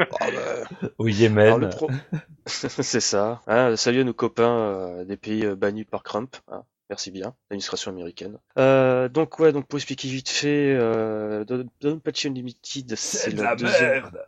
[0.20, 0.90] bah...
[1.00, 1.72] Au Yémen.
[2.46, 3.42] c'est ça.
[3.48, 6.38] Hein, salut à nos copains euh, des pays euh, bannis par Trump.
[6.52, 6.64] Hein.
[6.90, 8.38] Merci bien, l'administration américaine.
[8.58, 13.92] Euh, donc ouais, donc pour expliquer vite fait, euh, Don Patch Unlimited, c'est la deuxième...
[13.92, 14.26] merde.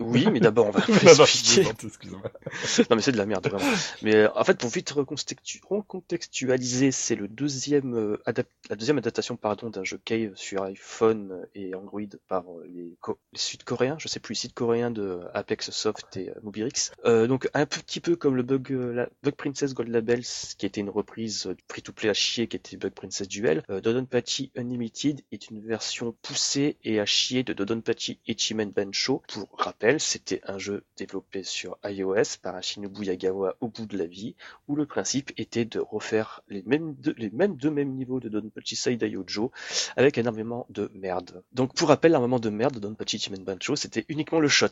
[0.00, 1.64] Oui, mais d'abord on va expliquer.
[1.64, 3.74] non mais c'est de la merde vraiment.
[4.02, 8.22] Mais euh, en fait pour vite recontextualiser, c'est le deuxième euh,
[8.70, 12.96] la deuxième adaptation pardon d'un jeu Cave sur iPhone et Android par euh, les,
[13.34, 16.92] Sud-Coréens, je sais plus, les Sud-Coréens de Apex Soft et Mobirix.
[17.04, 20.22] donc un petit peu comme le Bug la Bug Princess Gold Labels
[20.58, 23.64] qui était une reprise du free-to-play à chier qui était Bug Princess Duel.
[23.68, 29.87] Dodonpachi Unlimited est une version poussée et à chier de Dodonpachi Ichimen Bancho pour rappel
[29.96, 34.34] c'était un jeu développé sur iOS par Ashinobu Yagawa au bout de la vie,
[34.66, 38.28] où le principe était de refaire les mêmes deux, les mêmes deux mêmes niveaux de
[38.28, 39.50] Donpachi Saidai Yojo
[39.96, 41.42] avec énormément de merde.
[41.52, 44.66] Donc pour rappel, un moment de merde de Donpachi Chimen Bancho, c'était uniquement le shot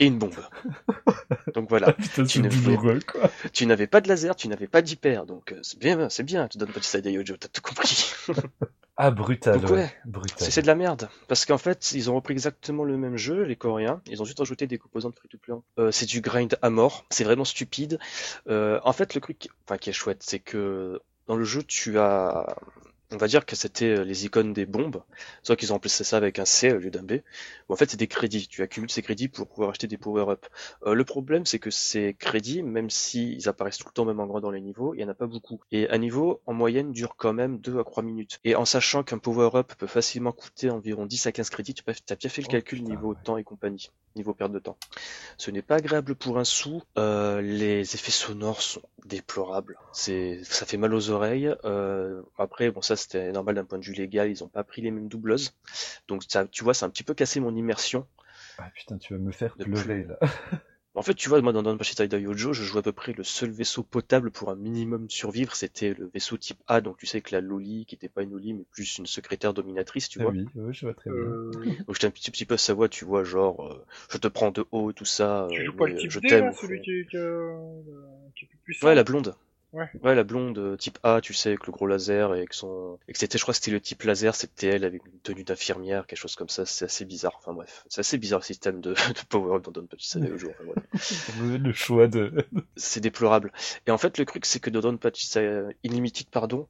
[0.00, 0.34] et une bombe.
[1.54, 1.96] donc voilà.
[3.52, 6.48] tu n'avais pas de laser, tu n'avais pas d'hyper, donc euh, c'est bien, c'est bien,
[6.54, 8.12] Donpachi Saidai Yojo, t'as tout compris.
[9.00, 9.92] Ah, brutal, Donc, ouais.
[10.04, 10.50] Brutal.
[10.50, 11.08] C'est de la merde.
[11.28, 14.02] Parce qu'en fait, ils ont repris exactement le même jeu, les Coréens.
[14.10, 15.54] Ils ont juste rajouté des composantes free-to-play.
[15.78, 17.06] Euh, c'est du grind à mort.
[17.10, 18.00] C'est vraiment stupide.
[18.48, 22.00] Euh, en fait, le truc, enfin, qui est chouette, c'est que dans le jeu, tu
[22.00, 22.56] as,
[23.12, 25.02] on va dire que c'était euh, les icônes des bombes.
[25.42, 27.12] Sauf qu'ils ont remplacé ça avec un C au lieu d'un B.
[27.68, 28.48] Ou en fait, c'est des crédits.
[28.48, 30.46] Tu accumules ces crédits pour pouvoir acheter des power-up.
[30.84, 34.26] Euh, le problème, c'est que ces crédits, même s'ils apparaissent tout le temps même en
[34.26, 35.60] grand dans les niveaux, il y en a pas beaucoup.
[35.72, 38.40] Et un niveau, en moyenne, dure quand même 2 à 3 minutes.
[38.44, 42.16] Et en sachant qu'un power-up peut facilement coûter environ 10 à 15 crédits, tu as
[42.16, 43.16] bien fait le Oh, calcul putain, niveau ouais.
[43.24, 43.90] temps et compagnie.
[44.16, 44.76] Niveau perte de temps.
[45.36, 46.82] Ce n'est pas agréable pour un sou.
[46.98, 49.78] Euh, les effets sonores sont déplorables.
[49.92, 51.54] C'est, ça fait mal aux oreilles.
[51.64, 54.30] Euh, après, bon, ça c'était normal d'un point de vue légal.
[54.30, 55.54] Ils ont pas pris les mêmes doubleuses.
[56.08, 58.06] Donc ça, tu vois, c'est un petit peu cassé mon immersion.
[58.58, 60.04] Ah putain, tu vas me faire De pleurer, plus.
[60.04, 60.18] là.
[60.94, 63.22] En fait, tu vois, moi dans Donpachi Taida Yojo, je jouais à peu près le
[63.22, 67.20] seul vaisseau potable pour un minimum survivre, c'était le vaisseau type A, donc tu sais
[67.20, 70.24] que la Loli, qui était pas une Loli, mais plus une secrétaire dominatrice, tu Ah
[70.24, 70.32] vois.
[70.32, 71.20] oui, ouais, je vois très bien.
[71.20, 71.52] Euh,
[71.86, 74.26] Donc j'étais un petit, petit peu à sa voix, tu vois, genre, euh, je te
[74.26, 76.52] prends de haut, tout ça, tu euh, joues pas mais, le type je D, t'aime.
[76.60, 77.80] celui qui est, qui, euh,
[78.36, 79.36] qui est plus Ouais, la blonde.
[79.72, 79.88] Ouais.
[80.02, 82.98] Ouais, la blonde euh, type A, tu sais, avec le gros laser et avec son,
[83.06, 85.44] et que c'était, je crois que c'était le type laser, c'était elle avec une tenue
[85.44, 87.34] d'infirmière, quelque chose comme ça, c'est assez bizarre.
[87.38, 90.48] Enfin bref, c'est assez bizarre le système de, de power-up dans Donpachi Taida Yojo.
[90.50, 91.30] Enfin, bref.
[91.42, 92.46] Le choix de...
[92.76, 93.52] c'est déplorable.
[93.86, 95.38] Et en fait, le truc, c'est que dans Donpachi
[95.84, 96.66] Unlimited, pardon,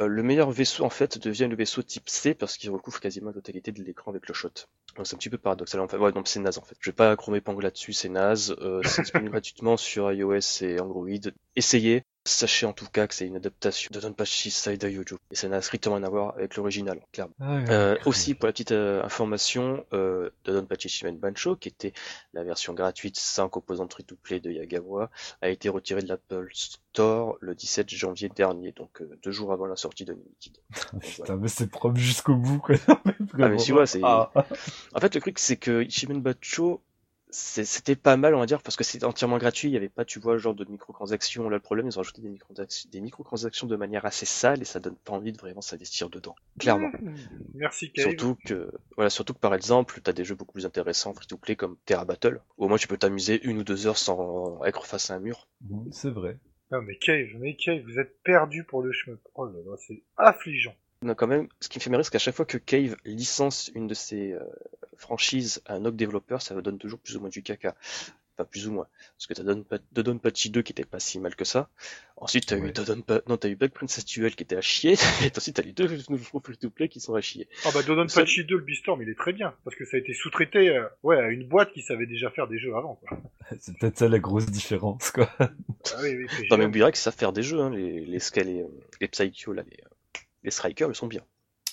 [0.00, 3.28] euh, le meilleur vaisseau, en fait, devient le vaisseau type C parce qu'il recouvre quasiment
[3.28, 4.50] la totalité de l'écran avec le shot.
[4.96, 5.80] Donc c'est un petit peu paradoxal.
[5.80, 6.76] En fait, ouais, donc c'est naze, en fait.
[6.80, 8.56] Je vais pas chromer pang là-dessus, c'est naze.
[8.60, 11.08] Euh, c'est disponible gratuitement sur iOS et Android.
[11.56, 12.04] Essayez.
[12.28, 15.16] Sachez en tout cas que c'est une adaptation de Donpachi Saida Yojo.
[15.30, 17.34] Et ça n'a strictement rien à voir avec l'original, clairement.
[17.40, 18.00] Ah, ouais, Euh, ouais.
[18.06, 21.92] aussi, pour la petite euh, information, euh, Dodonpachi Shimen Bancho, qui était
[22.34, 25.10] la version gratuite sans composante free-to-play de Yagawa,
[25.40, 29.66] a été retirée de l'Apple Store le 17 janvier dernier, donc euh, deux jours avant
[29.66, 30.58] la sortie de Unlimited.
[30.92, 32.74] Ah, Putain, mais c'est propre jusqu'au bout, quoi.
[33.40, 34.30] Ah, mais tu vois, c'est- Ah.
[34.94, 36.82] En fait, le truc, c'est que Shimen Bancho,
[37.30, 40.04] c'était pas mal, on va dire, parce que c'était entièrement gratuit, il y avait pas,
[40.04, 41.48] tu vois, le genre de microtransactions.
[41.48, 44.64] Là, le problème, ils ont rajouté des microtransactions, des microtransactions de manière assez sale et
[44.64, 46.34] ça donne pas envie de vraiment s'investir dedans.
[46.58, 46.90] Clairement.
[47.00, 47.14] Mmh.
[47.54, 48.06] Merci, Cave.
[48.06, 51.36] Surtout que, voilà, surtout que par exemple, t'as des jeux beaucoup plus intéressants free to
[51.36, 54.64] play comme Terra Battle, où au moins tu peux t'amuser une ou deux heures sans
[54.64, 55.48] être face à un mur.
[55.60, 56.38] Bon, C'est vrai.
[56.70, 59.16] Non, mais Cave, mais Cave, vous êtes perdu pour le chemin.
[59.34, 60.74] Oh là là, c'est affligeant.
[61.02, 62.96] On a quand même, ce qui me fait marrer, c'est qu'à chaque fois que Cave
[63.04, 64.40] licence une de ses euh,
[64.96, 67.76] franchises à un autre développeur, ça donne toujours plus ou moins du caca.
[68.36, 68.86] Enfin, plus ou moins.
[69.16, 71.68] Parce que t'as Dodonpa- Dodonpachi 2 qui était pas si mal que ça.
[72.16, 72.68] Ensuite, t'as Ouais.
[72.68, 73.20] eu Dodonpa...
[73.28, 74.92] non, t'as eu Black Princess Duel qui était à chier.
[75.24, 77.48] Et ensuite, t'as les deux nouveaux free-to-play qui sont à chier.
[77.64, 79.54] Ah bah Dodonpachi 2, le Beastorm, il est très bien.
[79.64, 82.46] Parce que ça a été sous-traité euh, ouais, à une boîte qui savait déjà faire
[82.48, 82.96] des jeux avant.
[83.08, 83.18] Quoi.
[83.60, 85.28] C'est peut-être ça la grosse différence, quoi.
[85.40, 85.50] Ah
[86.02, 87.70] oui, oui, Non, mais qu'ils savent faire des jeux, hein.
[87.70, 88.64] Les, les, Ska- les,
[89.00, 89.78] les Psycho, là, les,
[90.42, 91.22] les Strikers, ils sont bien.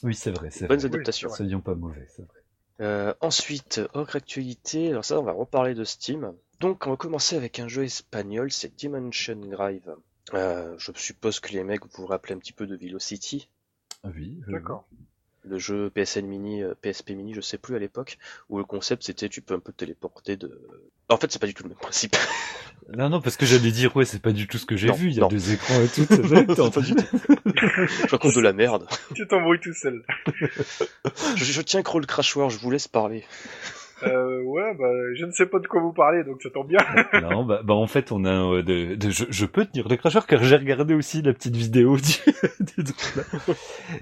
[0.03, 0.88] Oui, c'est vrai, c'est Bonnes vrai.
[0.88, 1.30] adaptations.
[1.30, 1.38] vrai.
[1.38, 2.41] Soyons pas mauvais, c'est vrai.
[2.82, 6.34] Euh, ensuite, autre actualité, alors ça on va reparler de Steam.
[6.59, 9.95] Donc on va commencer avec un jeu espagnol, c'est Dimension Drive.
[10.34, 13.49] Euh, je suppose que les mecs vous vous rappelez un petit peu de Velocity,
[14.03, 14.41] Ah oui.
[14.47, 14.86] oui, D'accord.
[15.43, 18.18] le jeu PSN Mini, euh, PSP Mini, je sais plus à l'époque,
[18.49, 20.91] où le concept c'était tu peux un peu te téléporter de...
[21.10, 22.16] En fait c'est pas du tout le même principe.
[22.95, 24.93] Non, non, parce que j'allais dire, ouais, c'est pas du tout ce que j'ai Non,
[24.93, 25.08] vu.
[25.08, 25.28] Il y a non.
[25.28, 26.03] deux écrans et tout.
[26.62, 28.88] en Pas du je raconte de la merde.
[29.16, 30.03] Tu t'embrouilles tout seul.
[31.36, 33.26] Je, je tiens Crawl Crashware, je vous laisse parler.
[34.03, 36.79] Euh, ouais, bah, je ne sais pas de quoi vous parlez, donc ça tombe bien.
[37.21, 39.95] Non, bah, bah en fait, on a euh, de, de- je, je peux tenir le
[39.95, 42.03] cracheur car j'ai regardé aussi la petite vidéo du,
[42.83, 43.23] du truc là.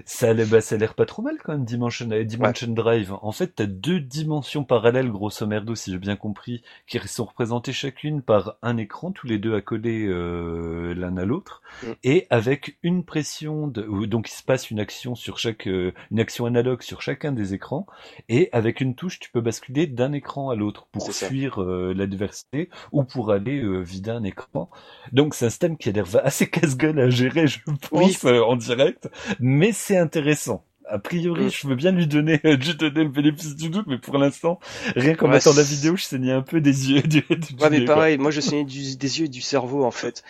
[0.04, 2.72] Ça a l'air, bah, ça a l'air pas trop mal quand même, Dimension, euh, Dimension
[2.72, 3.12] Drive.
[3.22, 7.72] En fait, t'as deux dimensions parallèles, grosso merdo, si j'ai bien compris, qui sont représentées
[7.72, 11.86] chacune par un écran, tous les deux accolés euh, l'un à l'autre, Mm.
[12.04, 16.20] et avec une pression de, donc il se passe une action sur chaque, euh, une
[16.20, 17.86] action analogue sur chacun des écrans,
[18.28, 22.70] et avec une touche, tu peux basculer d'un écran à l'autre pour fuir euh, l'adversité
[22.92, 24.70] ou pour aller euh, vider un écran.
[25.12, 28.16] Donc c'est un système qui a l'air assez casse-gueule à gérer, je pense, Oui.
[28.24, 29.08] euh, en direct,
[29.40, 30.64] mais c'est intéressant.
[30.86, 31.50] A priori, Mm.
[31.50, 34.58] je veux bien lui donner, lui donner le bénéfice du doute, mais pour l'instant,
[34.96, 37.02] rien qu'en Ouais, mettant la vidéo, je saignais un peu des yeux.
[37.02, 37.94] Du, du Ouais, mais nez, quoi.
[37.94, 40.22] pareil, moi je saignais du- des yeux et du cerveau en fait.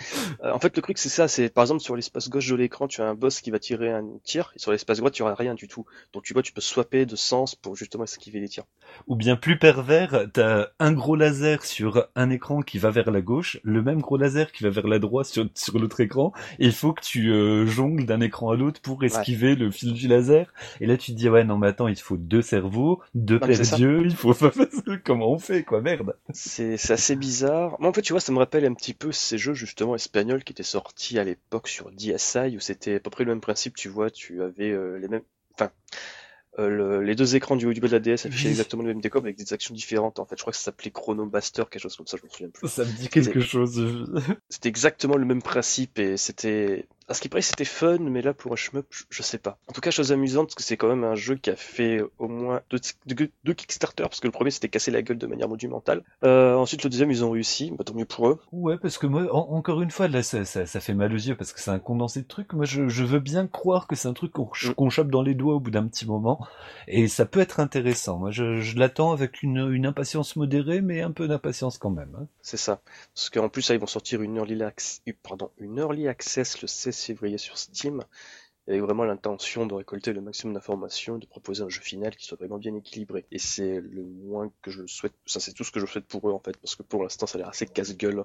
[0.44, 2.86] Euh, en fait, le truc c'est ça, c'est par exemple sur l'espace gauche de l'écran,
[2.86, 5.34] tu as un boss qui va tirer un tir, et sur l'espace droit, tu auras
[5.34, 5.84] rien du tout.
[6.12, 8.64] Donc tu vois, tu peux swapper de sens pour justement esquiver les tirs.
[9.09, 13.20] Ou bien plus pervers, t'as un gros laser sur un écran qui va vers la
[13.22, 16.66] gauche, le même gros laser qui va vers la droite sur, sur l'autre écran, et
[16.66, 20.07] il faut que tu euh, jongles d'un écran à l'autre pour esquiver le fil du
[20.09, 20.43] laser.
[20.80, 23.38] Et là tu te dis ouais non mais attends, il te faut deux cerveaux, deux
[23.40, 24.34] mais paires d'yeux, il faut
[25.05, 26.16] comment on fait quoi merde.
[26.32, 27.76] C'est c'est assez bizarre.
[27.80, 30.45] Moi en fait, tu vois, ça me rappelle un petit peu ces jeux justement espagnols
[30.45, 33.74] qui étaient sortis à l'époque sur DSi, où c'était à peu près le même principe,
[33.76, 35.22] tu vois, tu avais euh, les mêmes
[35.55, 35.70] enfin,
[36.61, 39.01] euh, les deux écrans du haut du bas de la DS affichaient exactement le même
[39.01, 40.20] décor avec des actions différentes.
[40.20, 42.30] En fait, je crois que ça s'appelait Chrono Buster, quelque chose comme ça, je me
[42.30, 42.68] souviens plus.
[42.68, 44.07] Ça me dit quelque chose.
[44.49, 48.32] C'était exactement le même principe et c'était à ce qui paraît, c'était fun, mais là,
[48.32, 49.59] pour un shmup, je, sais pas.
[49.68, 52.00] En tout cas, chose amusante, parce que c'est quand même un jeu qui a fait
[52.18, 52.78] au moins deux,
[53.44, 56.02] deux, Kickstarter, parce que le premier s'était cassé la gueule de manière monumentale.
[56.24, 58.40] Euh, ensuite, le deuxième, ils ont réussi, bah, tant mieux pour eux.
[58.52, 61.36] Ouais, parce que moi, encore une fois, là, ça, ça, ça, fait mal aux yeux,
[61.36, 62.55] parce que c'est un condensé de trucs.
[62.55, 64.46] Moi, je, je veux bien croire que c'est un truc qu'on
[64.86, 64.90] mm.
[64.90, 66.46] chope dans les doigts au bout d'un petit moment,
[66.88, 68.18] et ça peut être intéressant.
[68.18, 72.16] Moi, je, je l'attends avec une, une, impatience modérée, mais un peu d'impatience quand même.
[72.18, 72.26] Hein.
[72.40, 72.80] C'est ça.
[73.14, 76.68] Parce qu'en plus, là, ils vont sortir une early, access, pardon, une early access le
[76.68, 77.99] 16 février sur Steam.
[77.99, 78.05] team
[78.66, 82.38] avec vraiment l'intention de récolter le maximum d'informations, de proposer un jeu final qui soit
[82.38, 83.26] vraiment bien équilibré.
[83.30, 86.28] Et c'est le moins que je souhaite, ça c'est tout ce que je souhaite pour
[86.28, 88.24] eux en fait, parce que pour l'instant ça a l'air assez casse-gueule.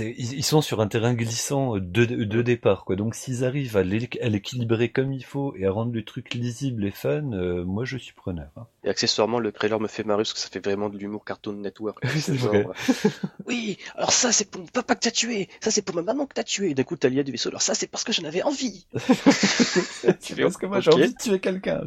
[0.00, 2.96] Ils sont sur un terrain glissant de, de départ, quoi.
[2.96, 6.92] Donc s'ils arrivent à l'équilibrer comme il faut et à rendre le truc lisible et
[6.92, 8.50] fun, euh, moi je suis preneur.
[8.56, 8.66] Hein.
[8.84, 11.54] Et accessoirement, le trailer me fait marrer parce que ça fait vraiment de l'humour Cartoon
[11.54, 11.98] Network.
[13.46, 16.26] oui, alors ça c'est pour mon papa que t'as tué, ça c'est pour ma maman
[16.26, 16.74] que t'as tué.
[16.74, 18.86] D'un coup t'as lié du vaisseau, alors ça c'est parce que j'en avais envie.
[20.20, 21.84] tu parce que moi j'ai envie de tuer quelqu'un.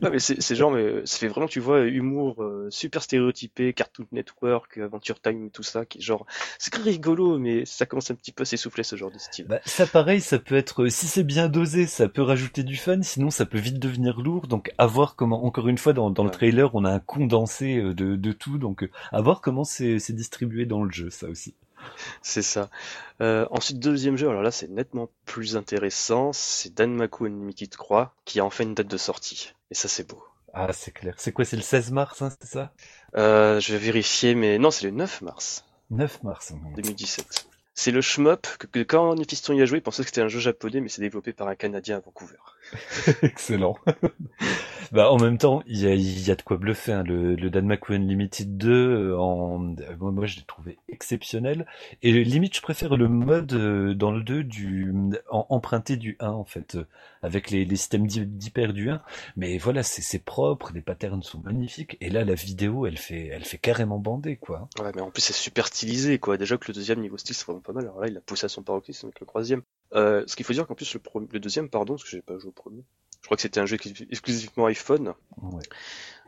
[0.00, 4.06] non mais c'est genre, mais ça fait vraiment, tu vois, humour euh, super stéréotypé, Cartoon
[4.12, 6.26] Network, Adventure Time, tout ça, qui est genre,
[6.58, 9.46] c'est très rigolo, mais ça commence un petit peu à s'essouffler ce genre de style.
[9.46, 13.02] Bah, ça pareil, ça peut être, si c'est bien dosé, ça peut rajouter du fun,
[13.02, 14.46] sinon ça peut vite devenir lourd.
[14.46, 17.78] Donc à voir comment, encore une fois, dans, dans le trailer, on a un condensé
[17.78, 21.28] euh, de, de tout, donc euh, à voir comment c'est distribué dans le jeu, ça
[21.28, 21.54] aussi.
[22.22, 22.70] C'est ça.
[23.20, 28.40] Euh, ensuite, deuxième jeu, alors là c'est nettement plus intéressant, c'est Danmaku Unlimited Croix, qui
[28.40, 29.52] a enfin une date de sortie.
[29.70, 30.22] Et ça c'est beau.
[30.54, 31.14] Ah c'est clair.
[31.18, 32.72] C'est quoi, c'est le 16 mars, hein, c'est ça?
[33.16, 35.64] Euh, Je vais vérifier, mais non, c'est le 9 mars.
[35.90, 36.52] 9 mars.
[36.74, 37.46] 2017.
[37.74, 40.40] C'est le shmup que, quand Nifiston y a joué, il pensait que c'était un jeu
[40.40, 42.36] japonais, mais c'est développé par un Canadien à Vancouver.
[43.22, 43.76] Excellent.
[44.92, 46.92] bah, en même temps, il y a, de quoi bluffer.
[46.92, 47.04] Hein.
[47.04, 49.16] Le, le Danmaku Unlimited 2, euh,
[49.98, 51.66] moi, je l'ai trouvé exceptionnel.
[52.02, 54.92] Et limite, je préfère le mode euh, dans le 2 du
[55.30, 56.86] emprunté du 1 en fait, euh,
[57.22, 59.02] avec les, les systèmes d'hyper du 1.
[59.36, 61.96] Mais voilà, c'est propre, les patterns sont magnifiques.
[62.00, 64.68] Et là, la vidéo, elle fait, elle fait carrément bander quoi.
[64.80, 66.36] Ouais, mais en plus c'est super stylisé quoi.
[66.36, 67.84] Déjà que le deuxième niveau style c'est vraiment pas mal.
[67.84, 69.62] Alors là, il a poussé à son paroxysme avec le troisième.
[69.94, 71.00] Euh, ce qu'il faut dire qu'en plus le,
[71.32, 72.84] le, deuxième, pardon, parce que j'ai pas joué au premier.
[73.20, 73.76] Je crois que c'était un jeu
[74.10, 75.14] exclusivement iPhone.
[75.40, 75.62] Ouais.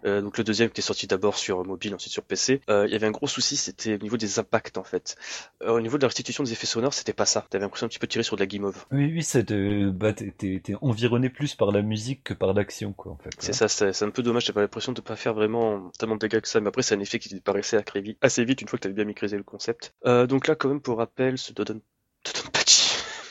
[0.04, 2.60] Euh, donc le deuxième qui est sorti d'abord sur mobile, ensuite sur PC.
[2.68, 5.16] Euh, il y avait un gros souci, c'était au niveau des impacts en fait.
[5.62, 7.46] Euh, au niveau de la restitution des effets sonores, c'était pas ça.
[7.48, 8.84] T'avais l'impression un petit peu de tirer sur de la guimauve.
[8.92, 9.52] Oui, oui, c'est
[9.92, 13.30] bah, t'es environné plus par la musique que par l'action quoi en fait.
[13.38, 14.44] C'est ça, c'est un peu dommage.
[14.44, 17.00] T'avais l'impression de pas faire vraiment tellement de dégâts que ça, mais après c'est un
[17.00, 17.82] effet qui paraissait
[18.20, 19.94] assez vite une fois que t'avais bien maîtrisé le concept.
[20.04, 21.80] donc là, quand même, pour rappel, ce Dodon,
[22.24, 22.50] Dodon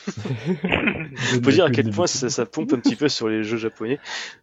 [0.04, 3.98] faut dire à quel point ça, pompe un petit peu sur les jeux japonais.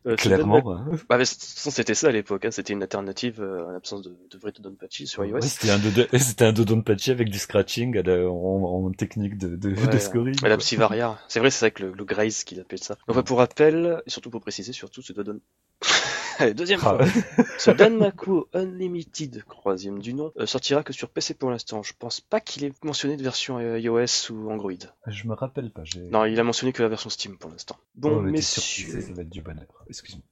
[0.08, 0.72] Euh, Clairement.
[0.72, 0.86] Hein.
[1.10, 2.46] Bah, c'était ça à l'époque.
[2.46, 2.52] Hein.
[2.52, 5.42] C'était une alternative euh, en absence de, de vrai Dodonpachi sur iOS.
[5.42, 5.80] c'était un,
[6.20, 10.36] c'était un Dodonpachi avec du scratching en, technique de, de, de scoring.
[10.42, 11.20] Madame Sivaria.
[11.28, 12.98] C'est vrai, c'est avec le, le Grace qu'il appelle ça.
[13.08, 15.40] Donc, pour rappel, et surtout pour préciser, surtout ce Dodon
[16.42, 16.98] Allez, deuxième ah.
[16.98, 17.46] fois.
[17.60, 21.84] Ce Danmaku Unlimited, troisième du nom, euh, sortira que sur PC pour l'instant.
[21.84, 24.72] Je pense pas qu'il ait mentionné de version euh, iOS ou Android.
[25.06, 25.84] Je me rappelle pas.
[26.10, 27.78] Non, il a mentionné que la version Steam pour l'instant.
[27.94, 29.02] Bon, oh, messieurs.
[29.02, 29.68] Ça va être du bonheur.
[29.88, 30.24] Excuse-moi.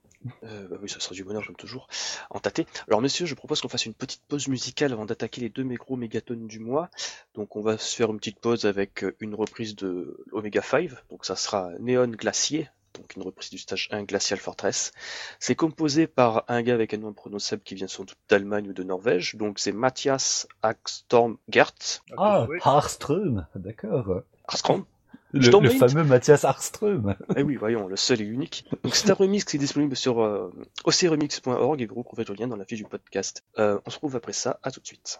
[0.43, 1.87] Euh, bah oui, ça sera du bonheur, j'aime toujours
[2.29, 2.65] en tâter.
[2.87, 5.95] Alors, messieurs, je propose qu'on fasse une petite pause musicale avant d'attaquer les deux mécros
[5.95, 6.89] mégatones du mois.
[7.35, 10.89] Donc, on va se faire une petite pause avec une reprise de Omega 5.
[11.11, 14.91] Donc, ça sera Neon Glacier donc une reprise du stage 1 Glacial Fortress.
[15.39, 18.73] C'est composé par un gars avec un nom prononcable qui vient sans doute d'Allemagne ou
[18.73, 22.01] de Norvège, donc c'est Matthias Hagstorm Gert.
[22.17, 24.23] Ah, Harström, d'accord.
[24.47, 24.85] Harström
[25.31, 27.15] le, fameux Mathias Harström.
[27.35, 28.65] Eh oui, voyons, le seul et unique.
[28.83, 30.51] Donc c'est un remix qui est disponible sur euh,
[30.85, 33.43] ocremix.org et vous retrouvez le lien dans la fiche du podcast.
[33.57, 35.19] Euh, on se retrouve après ça, à tout de suite.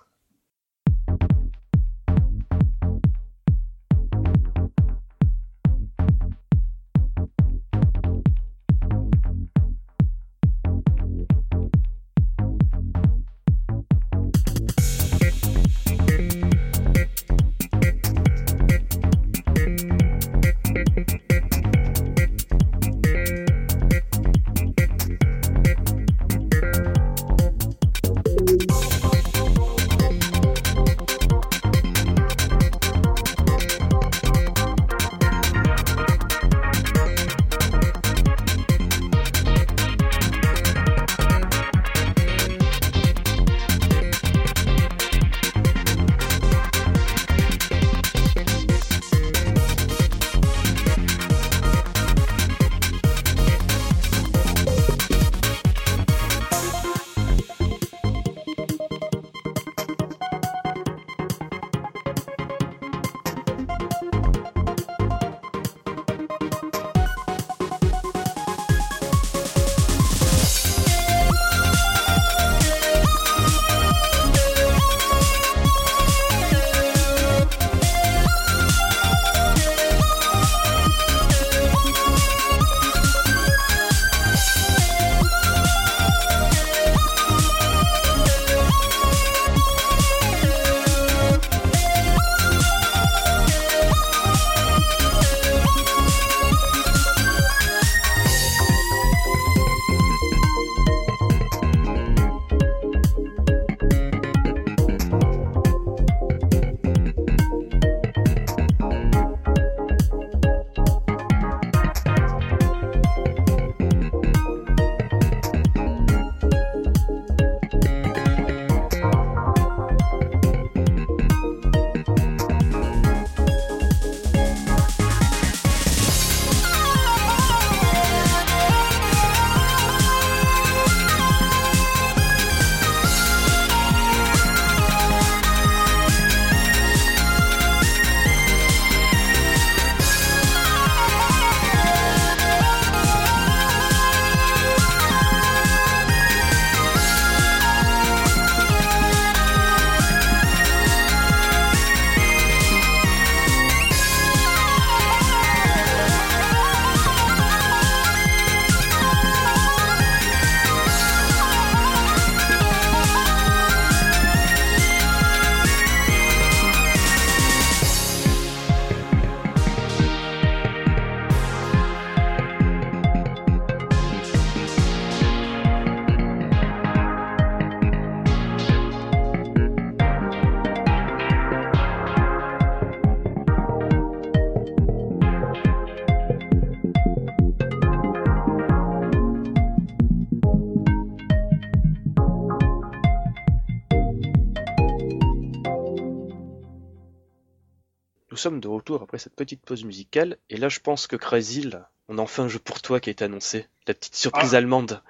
[198.40, 201.70] Sommes de retour après cette petite pause musicale, et là je pense que Crazy,
[202.08, 203.66] on a enfin un jeu pour toi qui est annoncé.
[203.88, 204.58] La petite surprise Ah.
[204.58, 205.02] allemande.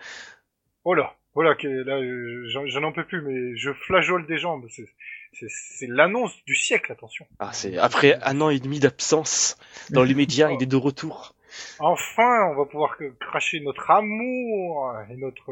[0.84, 4.66] Oh là, voilà, que- là, euh, j'en en peux plus, mais je flageole des jambes.
[4.70, 7.26] C'est- l'annonce du siècle, attention.
[7.40, 9.58] Ah, c'est après un an et demi d'absence
[9.92, 11.36] dans les médias, il est de retour.
[11.80, 15.52] Enfin, on va pouvoir cracher notre amour et notre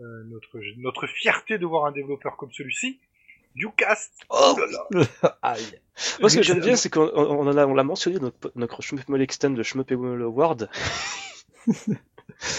[0.00, 2.98] euh, notre notre fierté de voir un développeur comme celui-ci.
[3.56, 4.12] Ucast.
[4.30, 4.66] Oh là
[5.22, 5.38] là.
[5.42, 5.80] Aïe.
[6.20, 8.52] Moi, ce que j'aime bien, c'est qu'on on en a, on l'a mentionné dans notre,
[8.56, 10.68] notre Shmup Extend de Shmup Award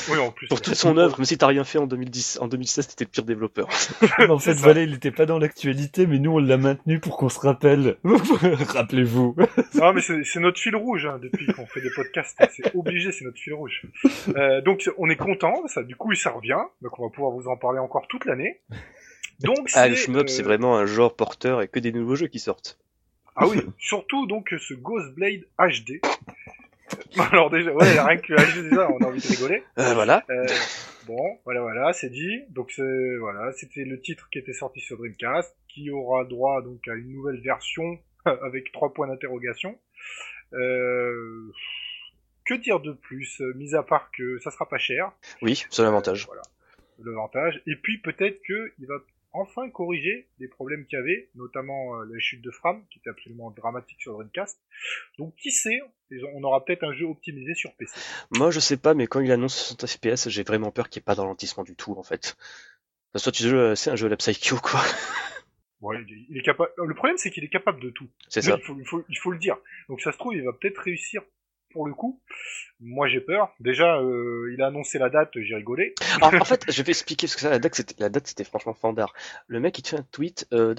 [0.10, 0.48] Oui, en plus.
[0.48, 3.10] pour toute son œuvre, même si t'as rien fait en 2010, en 2016, t'étais le
[3.10, 3.68] pire développeur.
[4.30, 7.30] en fait, voilà, il était pas dans l'actualité, mais nous, on l'a maintenu pour qu'on
[7.30, 7.98] se rappelle.
[8.04, 9.36] Rappelez-vous.
[9.76, 12.38] Non, mais c'est notre fil rouge hein, depuis qu'on fait des podcasts.
[12.56, 13.86] C'est obligé, c'est notre fil rouge.
[14.36, 15.68] Euh, donc, on est content.
[15.68, 16.62] Ça, du coup, ça revient.
[16.82, 18.62] Donc, on va pouvoir vous en parler encore toute l'année.
[19.42, 22.16] Donc, Ah, le c'est, Shmup, euh, c'est vraiment un genre porteur et que des nouveaux
[22.16, 22.78] jeux qui sortent.
[23.36, 26.00] Ah oui, surtout donc ce Ghostblade HD.
[27.18, 29.64] Alors déjà, ouais, rien que HD déjà, on a envie de rigoler.
[29.78, 30.24] Euh, voilà.
[30.30, 30.46] Euh,
[31.06, 32.44] bon, voilà, voilà, c'est dit.
[32.50, 36.88] Donc c'est voilà, c'était le titre qui était sorti sur Dreamcast, qui aura droit donc
[36.88, 39.78] à une nouvelle version avec trois points d'interrogation.
[40.54, 41.52] Euh,
[42.46, 45.12] que dire de plus, euh, mis à part que ça sera pas cher.
[45.42, 46.26] Oui, c'est l'avantage.
[46.28, 46.44] Voilà,
[47.04, 47.62] l'avantage.
[47.66, 48.96] Et puis peut-être que il va
[49.36, 53.10] enfin corriger des problèmes qu'il y avait, notamment euh, la chute de Fram, qui était
[53.10, 54.60] absolument dramatique sur Dreamcast.
[55.18, 55.82] Donc qui sait,
[56.34, 57.94] on aura peut-être un jeu optimisé sur PC.
[58.32, 61.04] Moi, je sais pas, mais quand il annonce 60 FPS, j'ai vraiment peur qu'il n'y
[61.04, 62.38] ait pas de ralentissement du tout, en fait.
[63.16, 64.82] Soit tu joues, c'est un jeu à la Psycho, quoi.
[65.94, 66.72] Il est- capable.
[66.84, 68.10] Le problème, c'est qu'il est capable de tout.
[68.28, 68.58] C'est ça.
[68.58, 69.58] Il faut, il, faut, il faut le dire.
[69.88, 71.22] Donc ça se trouve, il va peut-être réussir
[71.76, 72.22] pour le coup.
[72.80, 73.54] Moi, j'ai peur.
[73.60, 75.94] Déjà, euh, il a annoncé la date, j'ai rigolé.
[76.22, 77.50] Alors, en fait, je vais expliquer ce que c'est.
[77.50, 79.14] La date, c'était, la date, c'était franchement fandard.
[79.48, 80.74] Le mec, il te fait un tweet, euh,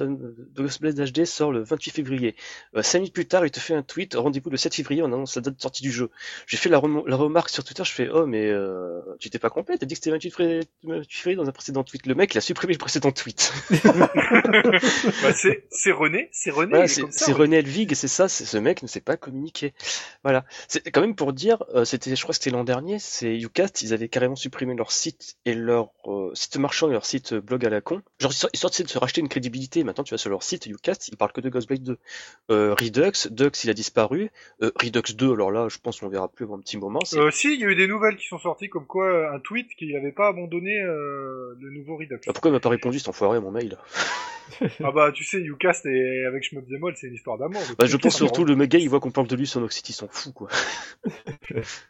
[0.54, 2.34] Ghostblade HD sort le 28 février.
[2.76, 5.06] Euh, cinq minutes plus tard, il te fait un tweet, rendez-vous le 7 février, on
[5.06, 6.10] annonce la date de sortie du jeu.
[6.46, 9.76] J'ai fait la, remarque sur Twitter, je fais, oh, mais, euh, tu t'es pas complet,
[9.76, 12.06] t'as dit que c'était 28 février, 28 février dans un précédent tweet.
[12.06, 13.52] Le mec, il a supprimé le précédent tweet.
[15.22, 16.70] Bah, c'est, René, c'est René.
[16.70, 17.56] Voilà, il est c'est ça, René.
[17.56, 19.72] Elvig, c'est ça, c'est ce mec ne sait pas communiquer.
[20.22, 20.44] Voilà.
[20.68, 23.82] C'est quand même pour dire, euh, c'était, je crois que c'était l'an dernier, c'est Ucast,
[23.82, 27.40] ils avaient carrément supprimé leur site et leur euh, site marchand et leur site euh,
[27.40, 28.02] blog à la con.
[28.20, 29.84] Genre, ils sortent de se racheter une crédibilité.
[29.84, 31.98] Maintenant, tu vas sur leur site, Ucast, ils parlent que de Ghostblade 2.
[32.50, 34.30] Euh, Redux, Dux, il a disparu.
[34.62, 37.00] Euh, Redux 2, alors là, je pense qu'on verra plus avant un petit moment.
[37.04, 39.34] c'est- Euh, si, il y a eu des nouvelles qui sont sorties comme quoi euh,
[39.34, 42.18] un tweet qu'il n'avait pas abandonné euh, le nouveau Redux.
[42.26, 43.76] Ah, pourquoi il m'a pas répondu cet enfoiré à mon mail?
[44.84, 47.60] ah bah tu sais, Ucast et avec Shmup Zemol, c'est une histoire d'amour.
[47.78, 49.92] Bah, Je pense surtout le mec gars, il voit qu'on parle de lui sur Noxity,
[49.92, 50.48] il s'en fout quoi.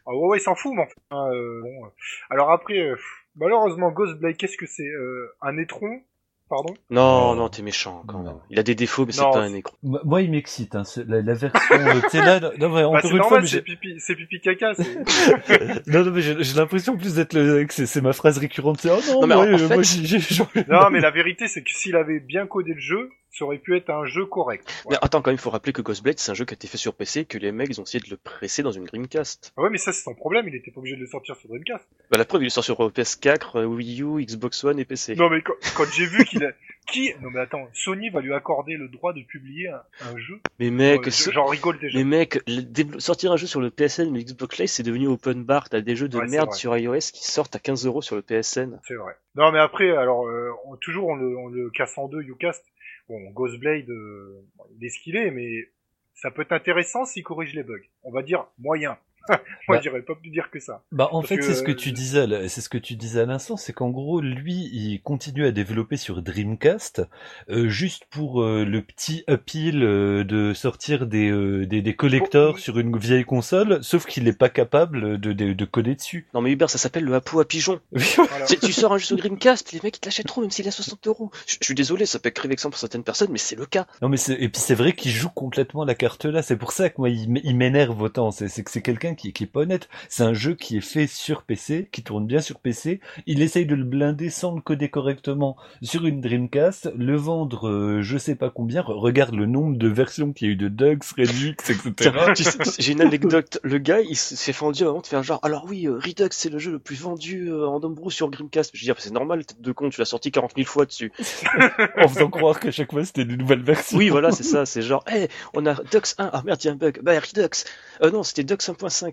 [0.05, 1.85] Ah ouais, ouais, il s'en fout, mais enfin, euh, bon.
[1.85, 1.89] euh.
[2.29, 2.95] Alors après, euh,
[3.35, 6.01] malheureusement, Ghostblade, qu'est-ce que c'est euh, Un étron
[6.49, 6.73] Pardon?
[6.89, 8.35] Non, non, t'es méchant quand même.
[8.49, 9.75] Il a des défauts, mais c'est pas un écran.
[9.83, 12.87] Moi, il m'excite, hein, c'est- la, la version, euh, sais, là, non, non, mais bah,
[12.87, 14.73] encore C'est une fois, normal, mais c'est pipi, c'est pipi caca.
[14.75, 18.89] c'est- non, non, mais j'ai l'impression plus d'être le, que c'est ma phrase récurrente, c'est,
[18.89, 21.71] oh non, Non, mais en- en euh, fait- moi, non, mais la vérité, c'est que
[21.71, 24.67] s'il avait bien codé le jeu, ça aurait pu être un jeu correct.
[24.89, 26.67] Mais attends, quand même, il faut rappeler que Ghostblade, c'est un jeu qui a été
[26.67, 29.53] fait sur PC, que les mecs, ils ont essayé de le presser dans une Dreamcast.
[29.57, 31.49] Ah ouais, mais ça, c'est son problème, il était pas obligé de le sortir sur
[31.49, 31.85] Dreamcast.
[32.11, 35.15] Bah, la preuve, il sort sur PS4, euh, Wii U, Xbox One et PC.
[35.15, 36.51] Non, mais quand, quand j'ai vu qu'il a...
[36.87, 40.39] Qui Non, mais attends, Sony va lui accorder le droit de publier un, un jeu
[40.57, 41.97] Mais mec, ce- J'en rigole déjà.
[41.97, 45.05] mais mec, le sortir un jeu sur le PSN ou le Xbox Live, c'est devenu
[45.09, 45.67] open bar.
[45.67, 48.21] T'as des jeux de Ouais, merde sur iOS qui sortent à 15 euros sur le
[48.21, 48.79] PSN.
[48.87, 49.17] C'est vrai.
[49.35, 52.63] Non, mais après, alors, euh, on- toujours, on le, on le casse en deux, Ucast.
[53.09, 54.45] Bon, Ghostblade, euh,
[54.81, 55.69] est ce qu'il est, mais
[56.13, 57.85] ça peut être intéressant s'il corrige les bugs.
[58.03, 58.97] On va dire moyen.
[59.67, 59.81] Moi, Bah.
[59.81, 60.83] j'irais pas plus dire que ça.
[60.91, 63.21] Bah en Parce fait que, c'est ce que tu disais c'est ce que tu disais
[63.21, 67.01] à l'instant, c'est qu'en gros lui il continue à développer sur Dreamcast
[67.49, 72.53] euh, juste pour euh, le petit appeal euh, de sortir des euh, des, des collectors
[72.53, 76.27] Pour- sur une vieille console, sauf qu'il n'est pas capable de, de de coder dessus.
[76.33, 77.79] Non mais Hubert, ça s'appelle le Apo à pigeon.
[77.91, 78.45] Voilà.
[78.45, 80.71] Tu sors un jeu sur Dreamcast, les mecs ils te l'achèteront même s'il est à
[80.71, 81.31] 60 euros.
[81.47, 83.85] Je suis désolé, ça peut être vexant pour certaines personnes, mais c'est le cas.
[84.01, 86.71] non mais c'est et puis c'est vrai qu'il joue complètement la carte là, c'est pour
[86.71, 89.61] ça que moi il, m'énerve autant, c'est c'est que c'est quelqu'un qui qui est pas
[89.61, 89.89] honnête.
[90.07, 93.01] C'est un jeu qui est fait sur PC, qui tourne bien sur PC.
[93.25, 98.01] Il essaye de le blinder sans le coder correctement sur une Dreamcast, le vendre euh,
[98.01, 98.81] je sais pas combien.
[98.81, 101.91] Re- Regarde le nombre de versions qu'il y a eu de Dux, Redux, etc.
[101.97, 103.59] Tiens, tu sais, J'ai une anecdote.
[103.63, 106.59] Le gars, il s'est fendu avant de faire genre, alors oui, euh, Redux, c'est le
[106.59, 108.71] jeu le plus vendu euh, en homebrew sur Dreamcast.
[108.73, 111.11] Je veux dire, c'est normal, tête de con, tu l'as sorti 40 000 fois dessus.
[111.97, 113.97] en faisant croire qu'à chaque fois c'était une nouvelle version.
[113.97, 116.69] Oui, voilà, c'est ça, c'est genre, hé, on a Dux 1, ah merde, il y
[116.69, 116.99] a un bug.
[117.01, 117.63] Bah, Redux.
[118.03, 119.06] Euh, non, c'était Dux 1.5.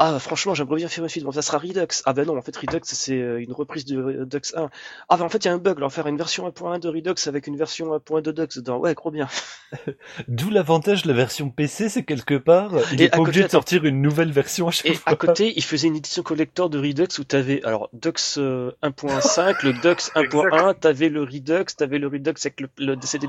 [0.00, 1.24] Ah, franchement, j'aimerais bien faire une suite.
[1.24, 1.88] Bon, ça sera Redux.
[2.04, 4.70] Ah ben non, en fait, Redux, c'est euh, une reprise de Redux 1.
[5.08, 6.88] Ah ben en fait, il y a un bug, leur faire une version 1.1 de
[6.88, 8.78] Redux avec une version 1.2 de Dux dedans.
[8.78, 9.28] Ouais, gros bien.
[10.28, 13.84] D'où l'avantage de la version PC, c'est quelque part, il est pas obligé de sortir
[13.84, 15.12] une nouvelle version à chaque et fois.
[15.12, 19.64] à côté, il faisait une édition collector de Redux où t'avais, alors, Dux euh, 1.5,
[19.64, 19.80] le Dux
[20.14, 23.26] 1.1, t'avais le Redux, t'avais le Redux avec le, le décédé,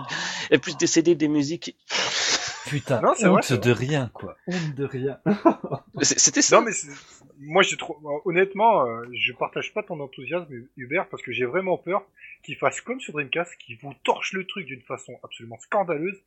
[0.51, 1.75] et plus décédé des musiques.
[2.67, 4.35] Putain, Non, c'est honte vrai, de rien, quoi.
[4.47, 5.19] Honte de rien.
[6.01, 6.57] C'est- C'était ça.
[6.57, 6.89] Non mais c'est-
[7.41, 11.77] moi j'ai trop honnêtement euh, je partage pas ton enthousiasme Hubert parce que j'ai vraiment
[11.77, 12.03] peur
[12.43, 16.21] qu'ils fassent comme sur Dreamcast qu'ils vous torchent le truc d'une façon absolument scandaleuse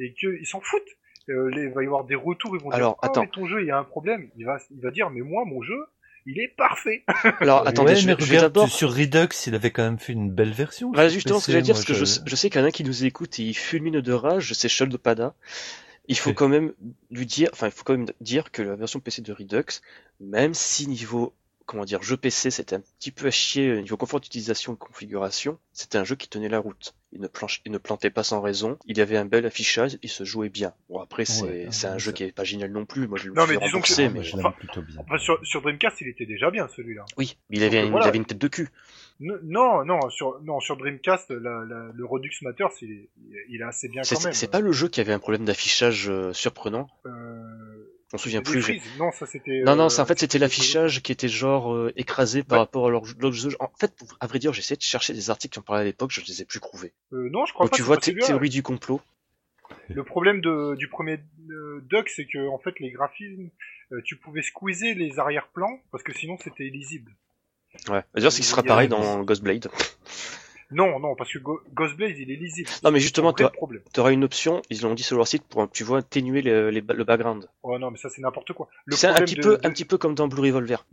[0.00, 0.82] et qu'ils s'en foutent.
[1.28, 3.20] Euh, les- il va y avoir des retours ils vont Alors, dire ah, attends.
[3.22, 5.44] mais ton jeu il y a un problème il va il va dire mais moi
[5.44, 5.78] mon jeu
[6.26, 7.04] il est parfait.
[7.40, 10.12] Alors, attendez, ouais, je, vais- je vais regarde, sur Redux, il avait quand même fait
[10.12, 10.90] une belle version.
[10.92, 12.64] Voilà, sur justement, ce que j'allais dire, parce que je, sais- je sais qu'il y
[12.64, 15.34] en a qui nous écoute et il fulmine de rage, c'est Sheldon Pada.
[16.08, 16.36] Il faut Oui.
[16.36, 16.72] quand même
[17.10, 19.64] lui dire, enfin, il faut quand même dire que la version PC de Redux,
[20.20, 21.32] même si niveau,
[21.66, 25.58] comment dire, jeu PC, c'était un petit peu à chier, niveau confort d'utilisation et configuration,
[25.72, 26.94] c'était un jeu qui tenait la route.
[27.12, 30.08] Il ne, planche, il ne plantait pas sans raison, il avait un bel affichage, il
[30.08, 30.72] se jouait bien.
[30.88, 33.18] Bon, après, c'est Ouais, c'est un jeu ça- qui est pas génial non plus, moi
[33.18, 34.96] je le Non, suis mais disons que- remboursé, mais enfin- plutôt bien.
[35.00, 37.04] Enfin, sur, sur Dreamcast il était déjà bien celui-là.
[37.18, 38.06] oui, il avait, Donc, voilà.
[38.06, 38.68] il avait une tête de cul.
[39.18, 43.08] Non non sur non sur Dreamcast la, la- le Redux Matters il est
[43.48, 44.34] il est assez bien C'est quand même.
[44.34, 47.10] c'est pas le jeu qui avait un problème d'affichage euh, surprenant, Euh,
[48.12, 48.80] on se souvient des plus.
[48.98, 49.62] Non ça c'était.
[49.64, 52.60] Non, non, euh, c'est en fait c'était l'affichage qui était genre euh, écrasé par Ouais.
[52.64, 53.50] rapport à jeu.
[53.60, 56.10] En fait, à vrai dire, j'essayais de chercher des articles qui en parlaient à l'époque,
[56.12, 56.92] je ne les ai plus trouvés.
[57.12, 57.76] Euh, non je crois Donc pas.
[57.76, 59.00] tu vois, c'est théorie du complot.
[59.88, 61.18] Le problème de, du premier
[61.50, 63.50] euh, Duck, c'est que en fait les graphismes,
[63.92, 67.12] euh, tu pouvais squeezer les arrière-plans parce que sinon c'était illisible.
[67.88, 68.02] Ouais.
[68.14, 69.68] D'ailleurs, ce qui sera pareil dans Ghostblade.
[70.70, 72.68] Non, non, parce que Go- Ghostblade il est lisible.
[72.82, 73.32] Non, mais C'est justement.
[73.32, 76.70] Tu auras une option, ils l'ont dit sur leur site, pour, tu vois, atténuer le,
[76.70, 77.48] les- le background.
[77.62, 78.68] Oh non, mais ça c'est n'importe quoi.
[78.90, 80.84] C'est un petit de- peu, de- un petit peu comme dans Blue Revolver.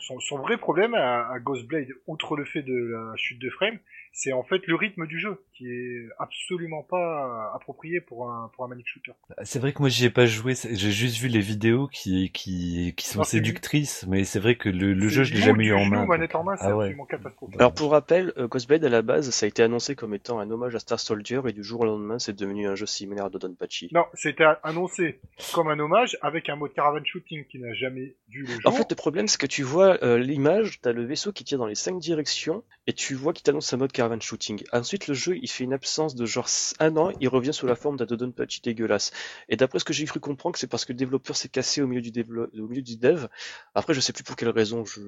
[0.00, 3.78] Son, son vrai problème à, à Ghostblade, outre le fait de la chute de frame,
[4.18, 8.64] c'est en fait le rythme du jeu qui est absolument pas approprié pour un pour
[8.64, 9.12] un manic shooter.
[9.42, 12.94] C'est vrai que moi j'y ai pas joué, j'ai juste vu les vidéos qui qui
[12.96, 15.84] qui sont Non, séductrices, mais c'est vrai que le, jeu je l'ai jamais eu en
[15.84, 16.06] main.
[16.06, 16.96] manette en main, c'est Ah ouais.
[17.10, 17.56] catastrophique.
[17.60, 20.74] Alors pour rappel, euh, à la base, ça a été annoncé comme étant un hommage
[20.74, 23.90] à Star Soldier et du jour au lendemain, c'est devenu un jeu similaire à Dodonpachi.
[23.92, 25.20] Non, c'était annoncé
[25.52, 28.60] comme un hommage avec un mode caravan shooting qui n'a jamais vu le jour.
[28.64, 31.58] En fait, le problème, c'est que tu vois euh, l'image, t'as le vaisseau qui tire
[31.58, 34.62] dans les cinq directions, et tu vois qu'il t'annonce un mode caravan shooting.
[34.72, 36.48] Ensuite, le jeu, il fait une absence de genre
[36.80, 39.12] un an, il revient sous la forme d'un Dodonpachi dégueulasse.
[39.48, 41.86] Et d'après ce que j'ai cru comprendre, c'est parce que le développeur s'est cassé au
[41.86, 43.26] milieu du, au milieu du dev.
[43.74, 44.84] Après, je sais plus pour quelle raison.
[44.84, 45.00] Je,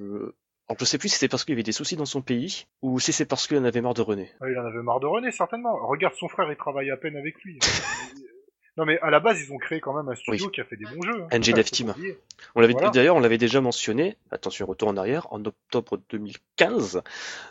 [0.67, 2.65] Alors, je sais plus si c'était parce qu'il y avait des soucis dans son pays,
[2.81, 4.31] ou si c'est parce qu'il en avait marre de René.
[4.41, 5.75] Ah, il en avait marre de René, certainement.
[5.87, 7.59] Regarde son frère, il travaille à peine avec lui.
[8.79, 10.77] non, mais à la base, ils ont créé quand même un studio qui a fait
[10.77, 11.23] des bons jeux.
[11.31, 11.37] hein.
[11.37, 11.93] NG Dev pas Team.
[12.55, 12.89] On l'avait Voilà.
[12.89, 14.15] d'ailleurs, on l'avait déjà mentionné.
[14.31, 17.01] Attention, retour en arrière, en octobre 2015,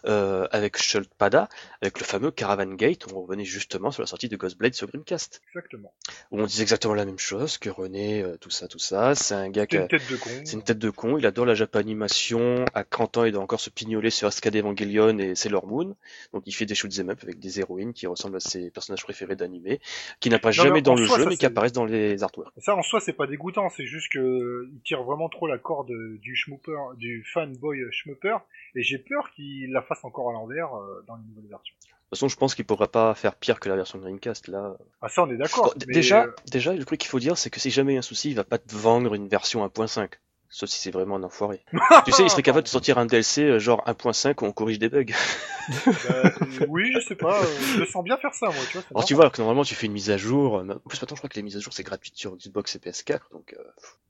[0.06, 0.76] euh, avec
[1.18, 1.48] Pada,
[1.82, 5.42] avec le fameux Caravan Gate, on revenait justement sur la sortie de Ghostblade sur Dreamcast,
[5.54, 5.92] Exactement.
[6.30, 9.14] où on disait exactement la même chose que René, euh, tout ça, tout ça.
[9.14, 10.30] C'est un gars qui C'est a, une tête de con.
[10.44, 11.18] c'est une tête de con.
[11.18, 12.64] Il adore la japanimation.
[12.74, 15.94] À 30 ans, il doit encore se pignoler sur Ascade Evangelion et Sailor Moon.
[16.32, 19.36] Donc, il fait des shoot'em up avec des héroïnes qui ressemblent à ses personnages préférés
[19.36, 19.80] d'animé,
[20.20, 22.52] qui Non, mais jamais dans le soi, jeu, ça, mais qui apparaissent dans les artworks.
[22.58, 25.58] Ça, en soi, c'est pas dégoûtant, c'est juste que euh, il tire vraiment trop la
[25.58, 28.36] corde du schmooper, du fanboy schmooper,
[28.74, 31.74] et j'ai peur qu'il la fasse encore à l'envers euh, dans les nouvelles versions.
[31.82, 34.78] De toute façon, je pense qu'il pourra pas faire pire que la version Dreamcast, là.
[35.02, 35.64] Ah, ça, on est d'accord.
[35.66, 37.92] Bon, d- mais, déjà, euh, déjà, le truc qu'il faut dire, c'est que si jamais
[37.92, 40.12] il y a un souci, il va pas te vendre une version 1.5.
[40.50, 41.62] Sauf si c'est vraiment un enfoiré.
[42.06, 44.78] tu sais, il serait capable de sortir un DLC euh, genre 1.5 où on corrige
[44.78, 45.04] des bugs.
[45.04, 46.30] bah, euh,
[46.68, 48.86] oui, je sais pas, euh, je le sens bien faire ça, moi, tu vois.
[48.90, 50.54] Alors tu vois que normalement tu fais une mise à jour.
[50.54, 52.78] En plus maintenant je crois que les mises à jour c'est gratuit sur Xbox et
[52.78, 53.20] PS4.
[53.32, 53.62] Donc euh,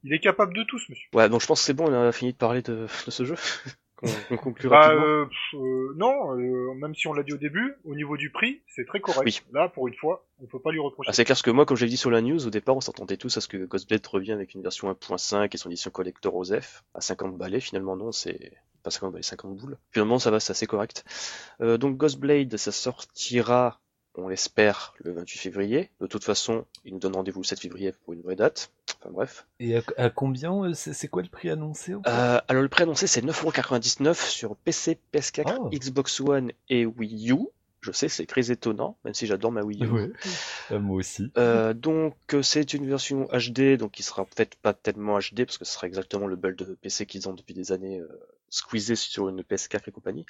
[0.05, 1.09] Il est capable de tout, ce monsieur.
[1.15, 3.25] ouais, donc je pense que c'est bon, on a fini de parler de, de ce
[3.25, 3.35] jeu.
[3.99, 8.17] Qu'on Bah, euh, euh, non, euh, même si on l'a dit au début, au niveau
[8.17, 9.25] du prix, c'est très correct.
[9.25, 9.41] Oui.
[9.53, 11.11] Là, pour une fois, on peut pas lui reprocher.
[11.11, 12.81] Ah, c'est clair que moi, comme je l'ai dit sur la news, au départ, on
[12.81, 16.35] s'attendait tous à ce que Ghostblade revienne avec une version 1.5 et son édition collector
[16.35, 17.61] OSEF à 50 balais.
[17.61, 19.79] Finalement, non, c'est pas 50 balais, 50 boules.
[19.91, 21.05] Finalement, ça va, c'est assez correct.
[21.61, 23.81] Euh, donc, Ghostblade, ça sortira,
[24.19, 25.91] on l'espère, le 28 février.
[26.01, 28.71] De toute façon, il nous donne rendez-vous le 7 février pour une vraie date.
[29.01, 29.47] Enfin bref.
[29.61, 33.07] Et à, à combien euh, c'est quoi le prix annoncé Euh, alors, le prix annoncé,
[33.07, 35.71] c'est 9,99€ sur PC, PS4, Oh.
[35.73, 37.37] Xbox One et Wii U.
[37.81, 39.89] Je sais, c'est très étonnant, même si j'adore ma Wii U.
[39.89, 40.11] Ouais.
[40.73, 41.31] Euh, moi aussi.
[41.39, 45.59] Euh, donc euh, c'est une version HD, donc qui sera peut-être pas tellement HD parce
[45.59, 48.09] que ce sera exactement le build de PC qu'ils ont depuis des années euh,
[48.51, 50.27] squeezé sur une PS4 et compagnie.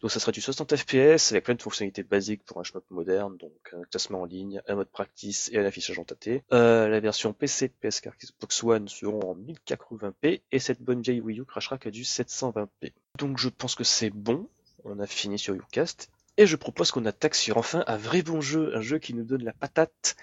[0.00, 3.36] Donc ça sera du 60 FPS avec plein de fonctionnalités basiques pour un shmup moderne,
[3.36, 6.42] donc un classement en ligne, un mode practice et un affichage en tâté.
[6.52, 11.40] Euh, la version PC, PS4, Xbox One seront en 1080p et cette bonne vieille Wii
[11.40, 12.92] U crachera qu'à du 720p.
[13.18, 14.48] Donc je pense que c'est bon.
[14.84, 16.10] On a fini sur Ucast.
[16.38, 19.24] Et je propose qu'on attaque sur enfin un vrai bon jeu, un jeu qui nous
[19.24, 20.14] donne la patate.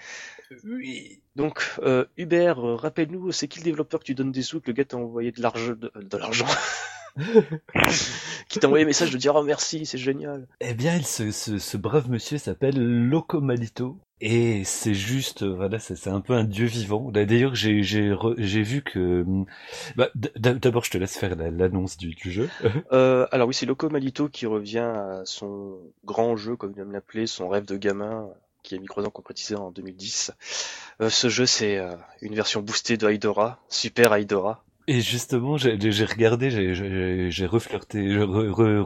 [0.64, 1.20] Oui.
[1.36, 4.68] Donc, euh, Hubert, euh, rappelle-nous, c'est qui le développeur que tu donnes des sous, que
[4.68, 6.46] le gars t'a envoyé de l'argent, de, de l'argent,
[8.48, 10.46] qui t'a envoyé un message de dire oh merci, c'est génial.
[10.60, 13.98] Eh bien, il- ce, ce, ce brave monsieur s'appelle Locomalito.
[14.22, 17.10] Et c'est juste, euh, voilà, c'est un peu un dieu vivant.
[17.10, 19.44] D'ailleurs, j'ai vu que, hum,
[19.94, 22.48] bah, d'abord, je te laisse faire la- l'annonce du, du jeu.
[22.92, 26.92] Euh, alors oui, c'est Loco Malito qui revient à son grand jeu, comme il aime
[26.92, 28.28] l'appeler, son rêve de gamin,
[28.62, 30.32] qui a mis trois ans concrétisé en 2010.
[31.02, 34.64] Euh, ce jeu, c'est euh, une version boostée de Aidora, Super Aidora.
[34.88, 36.74] Et justement, j'ai regardé, j'ai-
[37.46, 38.80] reflirté, re- re-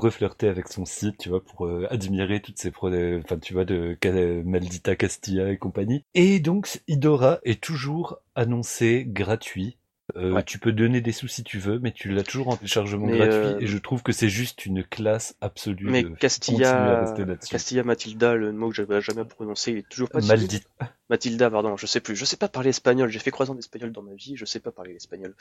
[0.49, 2.89] avec son site, tu vois, pour euh, admirer toutes ces pro,
[3.19, 3.97] enfin, tu vois, de
[4.45, 6.05] Maldita Castilla et compagnie.
[6.15, 9.77] Et donc, Idora est toujours annoncé gratuit.
[10.17, 10.43] Euh, Ouais.
[10.45, 13.19] Tu peux donner des sous si tu veux, mais tu l'as toujours en téléchargement Mais,
[13.19, 13.35] gratuit.
[13.35, 15.89] euh, Et je trouve que c'est juste une classe absolue.
[15.91, 17.15] Mais de Castilla.
[17.51, 20.49] Castilla Matilda, le mot que j'avais jamais prononcé, il est toujours pas disponible.
[20.81, 20.95] Maldita.
[21.11, 22.15] Matilda, pardon, je sais plus.
[22.15, 23.11] Je sais pas parler espagnol.
[23.11, 24.35] J'ai fait trois ans d'espagnol dans ma vie.
[24.37, 25.35] Je sais pas parler espagnol.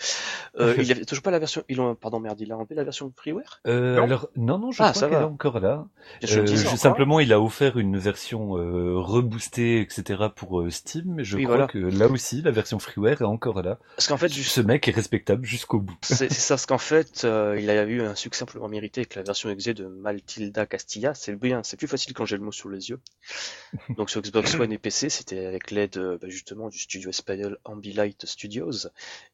[0.60, 1.64] Euh, il y avait toujours pas la version.
[1.70, 3.62] Ils ont, pardon, merde, il a enlevé la version freeware?
[3.68, 4.04] Euh, Non.
[4.04, 5.28] alors, non, non, je Ah, crois ça qu'elle est va.
[5.28, 5.86] encore là.
[6.28, 6.46] Euh,
[6.76, 10.24] simplement, il a offert une version euh, reboostée, etc.
[10.36, 11.68] pour euh, Steam, mais je Oui, crois voilà.
[11.72, 13.78] que là aussi, la version freeware est encore là.
[13.96, 15.98] Parce qu'en fait, juste, Ce mec est respectable jusqu'au bout.
[16.02, 19.24] c'est ça, parce qu'en fait, euh, il a eu un succès amplement mérité avec la
[19.24, 21.14] version exe de Matilda Castilla.
[21.14, 23.00] C'est bien, c'est plus facile quand j'ai le mot sur les yeux.
[23.96, 27.58] Donc sur Xbox One et PC, c'était avec l'aide euh, bah, justement du studio espagnol
[27.64, 28.88] Ambilight Studios,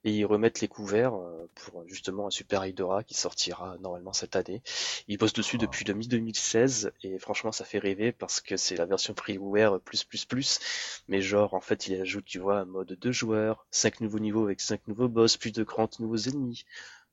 [0.03, 4.35] et ils remettent les couverts euh, pour justement un Super Hydora qui sortira normalement cette
[4.35, 4.61] année.
[5.07, 8.85] Ils bossent dessus depuis le mi-2016 et franchement ça fait rêver parce que c'est la
[8.85, 10.59] version freeware plus plus plus,
[11.07, 14.43] mais genre en fait il ajoute tu vois un mode deux joueurs, cinq nouveaux niveaux
[14.43, 16.65] avec cinq nouveaux boss, plus de 40 nouveaux ennemis,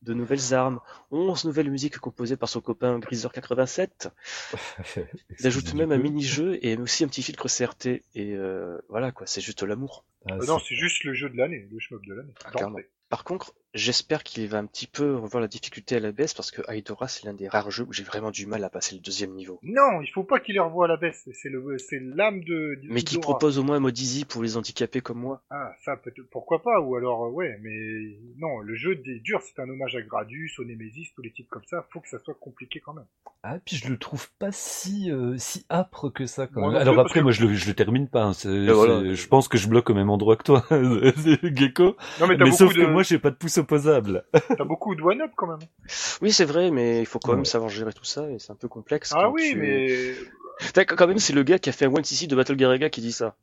[0.03, 0.81] de nouvelles armes,
[1.13, 4.11] 11 nouvelles musiques composées par son copain Greaser87.
[5.39, 9.27] Il ajoute même un mini-jeu et aussi un petit filtre CRT et euh, voilà quoi,
[9.27, 10.05] c'est juste l'amour.
[10.29, 12.35] Ah, Euh, non, c'est- juste le jeu de l'année, le shmup de l'année.
[12.45, 12.51] Ah.
[13.09, 16.51] Par contre, j'espère qu'il va un petit peu revoir la difficulté à la baisse parce
[16.51, 19.01] que Aidora c'est l'un des rares jeux où j'ai vraiment du mal à passer le
[19.01, 19.59] deuxième niveau.
[19.63, 21.29] Non, il faut pas qu'il les revoie à la baisse.
[21.33, 22.79] C'est le, c'est l'âme de.
[22.89, 23.23] Mais qui d'Idora.
[23.39, 25.43] propose au moins un mode easy pour les handicapés comme moi.
[25.51, 29.41] Ah, ça peut pourquoi pas, ou alors, euh, ouais, mais non, le jeu des durs,
[29.43, 32.19] c'est un hommage à Gradius, au Nemesis, tous les titres comme ça, faut que ça
[32.19, 33.07] soit compliqué quand même.
[33.45, 36.77] Ah, puis je le trouve pas si euh, si âpre que ça quand même.
[36.81, 38.23] Alors après, que- moi je le je le termine pas.
[38.25, 38.33] hein.
[38.45, 39.01] Voilà.
[39.01, 40.65] c'est- Je pense que je bloque au même endroit que toi,
[41.57, 41.97] Gecko.
[42.21, 44.25] Non, mais Mais sauf de, que moi j'ai pas de pouce opposable.
[44.57, 45.67] t'as beaucoup de one-up quand même.
[46.21, 47.45] Oui c'est vrai mais il faut quand même Ouais.
[47.47, 49.13] savoir gérer tout ça et c'est un peu complexe.
[49.15, 50.15] Ah oui, tu- mais
[50.61, 52.89] Putain, Quand même c'est le gars qui a fait un One CC de Battle Garaga
[52.91, 53.35] qui dit ça.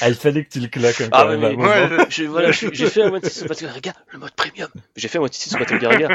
[0.00, 1.64] Ah, il fallait que tu le claques Ah un mais- moment.
[1.68, 4.68] ouais, J'ai voilà, fait un One CC sur Battle Garaga, le mode premium.
[4.94, 6.08] J'ai fait un One CC sur Battle Garaga.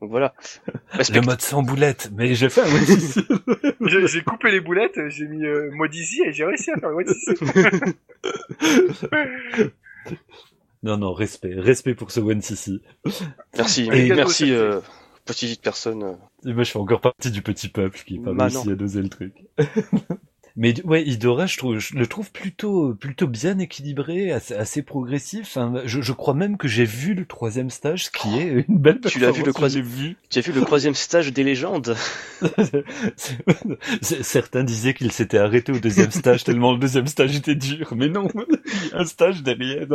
[0.00, 0.34] Donc voilà.
[0.66, 2.66] Le Respect- mode sans boulette, mais j'ai fait un
[4.08, 6.96] j'ai coupé les boulettes, j'ai mis euh, mode easy et j'ai réussi à faire le
[6.96, 7.06] one
[10.82, 12.80] Non, non, respect, respect pour ce one CC.
[13.56, 14.80] Merci, Et merci euh,
[15.24, 16.16] petite personne.
[16.44, 18.74] Et moi, je fais encore partie du petit peuple qui est pas Bah réussi à
[18.74, 19.32] doser le truc.
[20.54, 25.42] Mais ouais, Idora, je, trouve, je le trouve plutôt, plutôt bien équilibré, assez, assez progressif.
[25.46, 28.78] Enfin, je, je crois même que j'ai vu le troisième stage, ce qui est une
[28.78, 30.16] belle Tu l'as vu, le troisième- j'ai vu.
[30.28, 31.96] Tu as vu le troisième stage des légendes?
[34.02, 38.08] Certains disaient qu'il s'était arrêté au deuxième stage tellement le deuxième stage était dur, mais
[38.08, 38.28] non,
[38.92, 39.86] un stage derrière.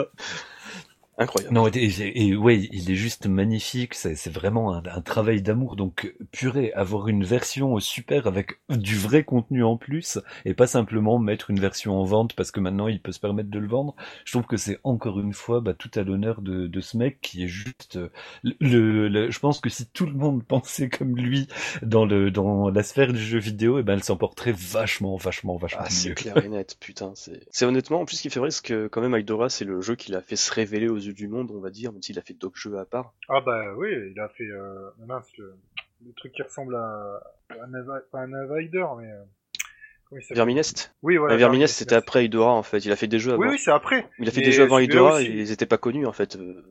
[1.17, 1.53] Incroyable.
[1.53, 3.93] Non, et, et- et ouais, il est juste magnifique.
[3.95, 5.75] C'est vraiment un, un travail d'amour.
[5.75, 11.19] Donc, purée, avoir une version super avec du vrai contenu en plus et pas simplement
[11.19, 13.95] mettre une version en vente parce que maintenant il peut se permettre de le vendre.
[14.25, 17.19] Je trouve que c'est encore une fois bah, tout à l'honneur de, de ce mec
[17.21, 18.09] qui est juste euh,
[18.59, 21.47] le, le- Je pense que si tout le monde pensait comme lui
[21.81, 25.85] dans le dans la sphère du jeu vidéo, et ben elle s'emporterait vachement, vachement, vachement
[25.85, 27.13] Ah, c'est clair et net, putain.
[27.15, 29.65] C'est c'est honnêtement, en plus, ce qui fait vrai, c'est que quand même, Aidora, c'est
[29.65, 32.17] le jeu qui l'a fait se révéler aux du monde, on va dire, même s'il
[32.19, 33.13] a fait d'autres jeux à part.
[33.29, 35.55] Ah bah oui, il a fait euh, mince, le,
[36.15, 39.11] truc qui ressemble à, un, Ava- pas un Invader, mais
[40.31, 41.35] Verminest Oui, voilà.
[41.35, 42.85] Verminest, c'était après Idora en fait.
[42.85, 43.41] Il a fait des jeux avant.
[43.41, 44.09] Oui, oui, c'est après.
[44.19, 46.35] Il a fait Mais des jeux avant Idora et ils étaient pas connus en fait.
[46.35, 46.63] Euh,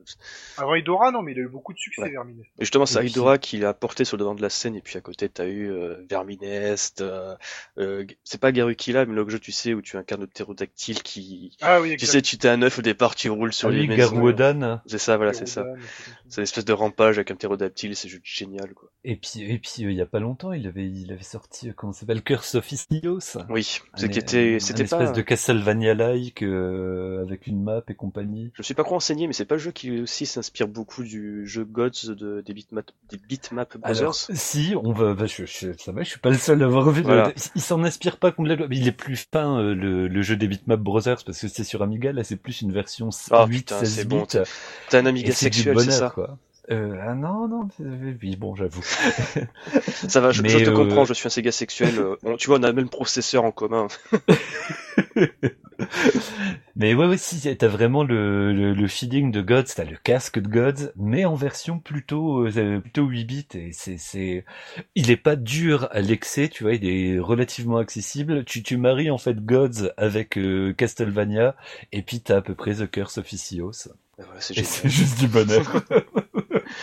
[0.57, 2.11] Avant Idora, non, mais il a eu beaucoup de succès, Ouais.
[2.11, 2.49] Verminest.
[2.59, 4.97] Et justement, c'est Idora qui l'a porté sur le devant de la scène, et puis
[4.97, 7.35] à côté, t'as eu euh, Verminest, euh,
[7.77, 11.55] euh, c'est pas Garukila, mais le jeu, tu sais, où tu incarnes le ptérodactyle qui...
[11.61, 13.87] Ah oui, Tu sais, tu t'es un œuf au départ, tu roules sur Ah les.
[13.87, 14.81] Garouodan.
[14.85, 15.65] C'est ça, voilà, c'est ça.
[16.27, 18.89] C'est une espèce de rampage avec un ptérodactyle, c'est juste génial, quoi.
[19.03, 21.69] Et puis, et puis euh, il y a pas longtemps, il avait, il avait sorti,
[21.69, 23.19] euh, comment ça s'appelle, Curse of Istios.
[23.49, 25.11] Oui, c'est Un- qui était, un c'était espèce pas...
[25.11, 28.51] de Castlevania-like euh, avec une map et compagnie.
[28.53, 31.03] Je me suis pas trop renseigné, mais c'est pas le jeu qui aussi s'inspire beaucoup
[31.03, 33.99] du jeu Gods de, des Bitmap, des Bitmap Brothers.
[34.01, 36.65] Alors, si, on va, bah, je, je- ça va, je suis pas le seul à
[36.65, 37.01] avoir vu.
[37.01, 37.33] Voilà.
[37.55, 38.67] il s'en inspire pas complètement.
[38.69, 41.63] mais Il est plus fin euh, le, le jeu des Bitmap Brothers parce que c'est
[41.63, 42.11] sur Amiga.
[42.13, 44.15] Là, c'est plus une version Ah, 8 putain, 16 c'est bits.
[44.15, 44.43] bon, t'as-
[44.93, 46.09] un Amiga sexuel, c'est ça?
[46.09, 46.37] quoi.
[46.69, 47.83] Euh, ah non, non, c'est-
[48.21, 48.83] oui, bon, j'avoue.
[50.09, 51.97] Ça va, je, te euh, comprends, je suis un Sega sexuel.
[51.97, 53.87] euh, on- tu vois, on a le même processeur en commun.
[56.75, 60.39] Mais ouais, ouais, si, t'as vraiment le, le, le feeling de Gods, t'as le casque
[60.39, 64.45] de Gods, mais en version plutôt, euh, plutôt 8 bits, et c'est, c'est,
[64.95, 68.43] il est pas dur à l'excès, tu vois, il est relativement accessible.
[68.45, 71.55] Tu, tu maries, en fait, Gods avec euh, Castlevania,
[71.91, 73.31] et puis t'as à peu près The Curse of
[74.55, 74.65] Et génial.
[74.65, 75.83] c'est juste du bonheur.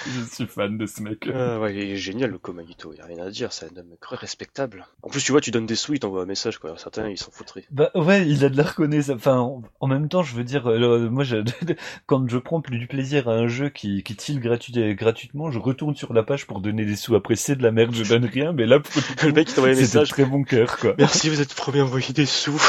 [0.07, 1.29] Je suis fan de ce mec.
[1.33, 3.95] Ah ouais, il est génial le Komagito, y a rien à dire, c'est un homme
[4.01, 4.87] très respectable.
[5.03, 6.75] En plus, tu vois, tu donnes des sous, il t'envoie un message, quoi.
[6.77, 7.65] Certains, ils s'en foutraient.
[7.71, 9.17] Bah ouais, il a de la reconnaissance.
[9.17, 9.39] Enfin,
[9.81, 11.37] en, même temps, je veux dire, euh, moi, je,
[12.07, 15.95] quand je prends plus du plaisir à un jeu qui, qui gratuit, gratuitement, je retourne
[15.95, 17.15] sur la page pour donner des sous.
[17.15, 19.49] Après, c'est de la merde, je donne rien, mais là, pour le coup, Le mec,
[19.51, 20.09] il t'envoie un c'est de message.
[20.11, 20.95] très bon cœur, quoi.
[20.99, 22.61] Merci, vous êtes le premier à envoyer des sous.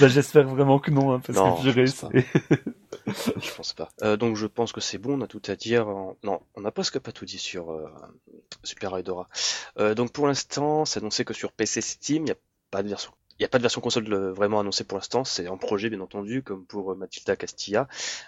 [0.00, 1.86] Bah, j'espère vraiment que non, hein, parce Non, que purée,
[3.40, 3.88] je pense pas.
[4.02, 5.86] Euh, donc, je pense que c'est bon, on a tout à dire.
[6.22, 7.90] Non, on n'a presque pas tout dit sur euh,
[8.62, 9.28] Super Idora.
[9.78, 12.36] Euh, donc, pour l'instant, c'est annoncé que sur PC Steam, il n'y a
[12.70, 13.12] pas de version.
[13.38, 15.88] Il n'y a pas de version console euh, vraiment annoncée pour l'instant, c'est en projet
[15.90, 17.86] bien entendu, comme pour euh, Matilda Castilla.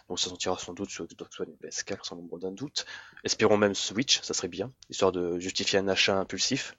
[0.08, 2.86] Donc ça sortira sans doute sur Xbox One et PS4 sans nombre d'un doute.
[3.24, 6.76] Espérons même Switch, ça serait bien, histoire de justifier un achat impulsif.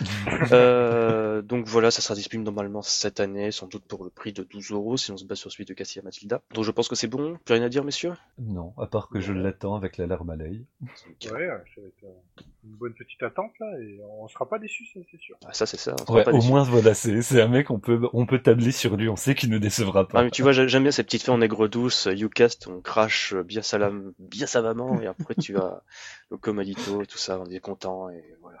[0.52, 4.42] Euh, donc voilà, ça sera disponible normalement cette année, sans doute pour le prix de
[4.42, 6.42] 12 euros si on se base sur celui de Castilla Matilda.
[6.52, 8.12] Donc je pense que c'est bon, plus rien à dire messieurs?
[8.38, 10.64] Non, à part que je l'attends avec la larme à l'œil.
[10.82, 10.88] Ouais,
[11.20, 12.04] ça va être
[12.64, 15.36] une bonne petite attente, là, et on sera pas déçus, c'est sûr.
[15.46, 16.48] Ah, ça c'est ça, on sera Ouais, pas au déçus.
[16.48, 19.50] moins, voilà, c'est un mec, on peut, on peut tabler sur lui, on sait qu'il
[19.50, 20.20] ne décevra pas.
[20.20, 22.68] Ah, mais tu vois, j'ai- j'aime bien ces petites fées en aigre douce, euh, Ucast,
[22.68, 25.82] on crache bien, salam, bien savamment, et après tu as
[26.30, 28.58] le Comadito, tout ça, on est content, et voilà.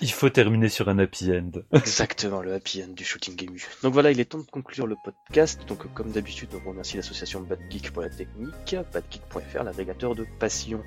[0.00, 1.50] Il faut terminer sur un happy end.
[1.72, 3.54] Exactement, le happy end du shooting game.
[3.82, 5.60] Donc voilà, il est temps de conclure le podcast.
[5.68, 10.82] Donc comme d'habitude, on remercie l'association Bad Geek pour la technique, badgeek.fr, l'agrégateur de passion.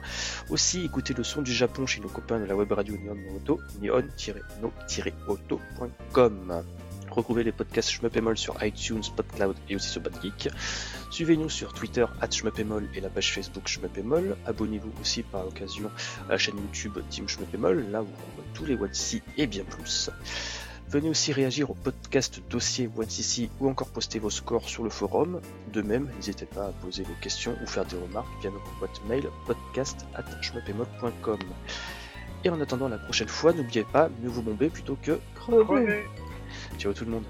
[0.49, 3.59] Aussi, écoutez le son du Japon chez nos copains de la web radio Neon Auto,
[3.81, 6.63] neon-no-auto.com.
[7.15, 10.49] Retrouvez les podcasts Shmupemol sur iTunes, PodCloud et aussi sur BadGeek.
[11.11, 14.35] Suivez-nous sur Twitter, Shmupemol et la page Facebook Shmupemol.
[14.45, 15.89] Abonnez-vous aussi par occasion
[16.27, 19.63] à la chaîne YouTube Team Shmupemol, là où on voit tous les Watsi et bien
[19.63, 20.09] plus.
[20.89, 25.39] Venez aussi réagir au podcast dossier OneCC ou encore poster vos scores sur le forum.
[25.71, 29.01] De même, n'hésitez pas à poser vos questions ou faire des remarques via notre boîte
[29.07, 31.39] mail podcast.com.
[32.43, 36.03] Et en attendant la prochaine fois, n'oubliez pas, mieux vous bomber plutôt que crever.
[36.77, 37.23] Ciao tout le monde.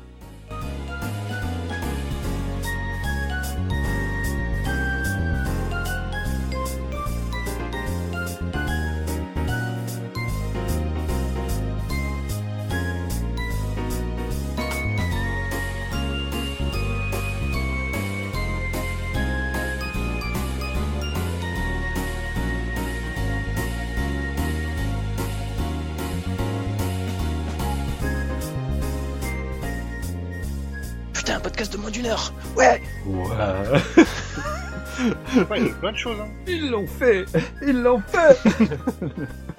[35.36, 36.27] Ouais, il y a plein de choses, hein.
[36.47, 37.25] Ils l'ont fait
[37.61, 38.38] Ils l'ont fait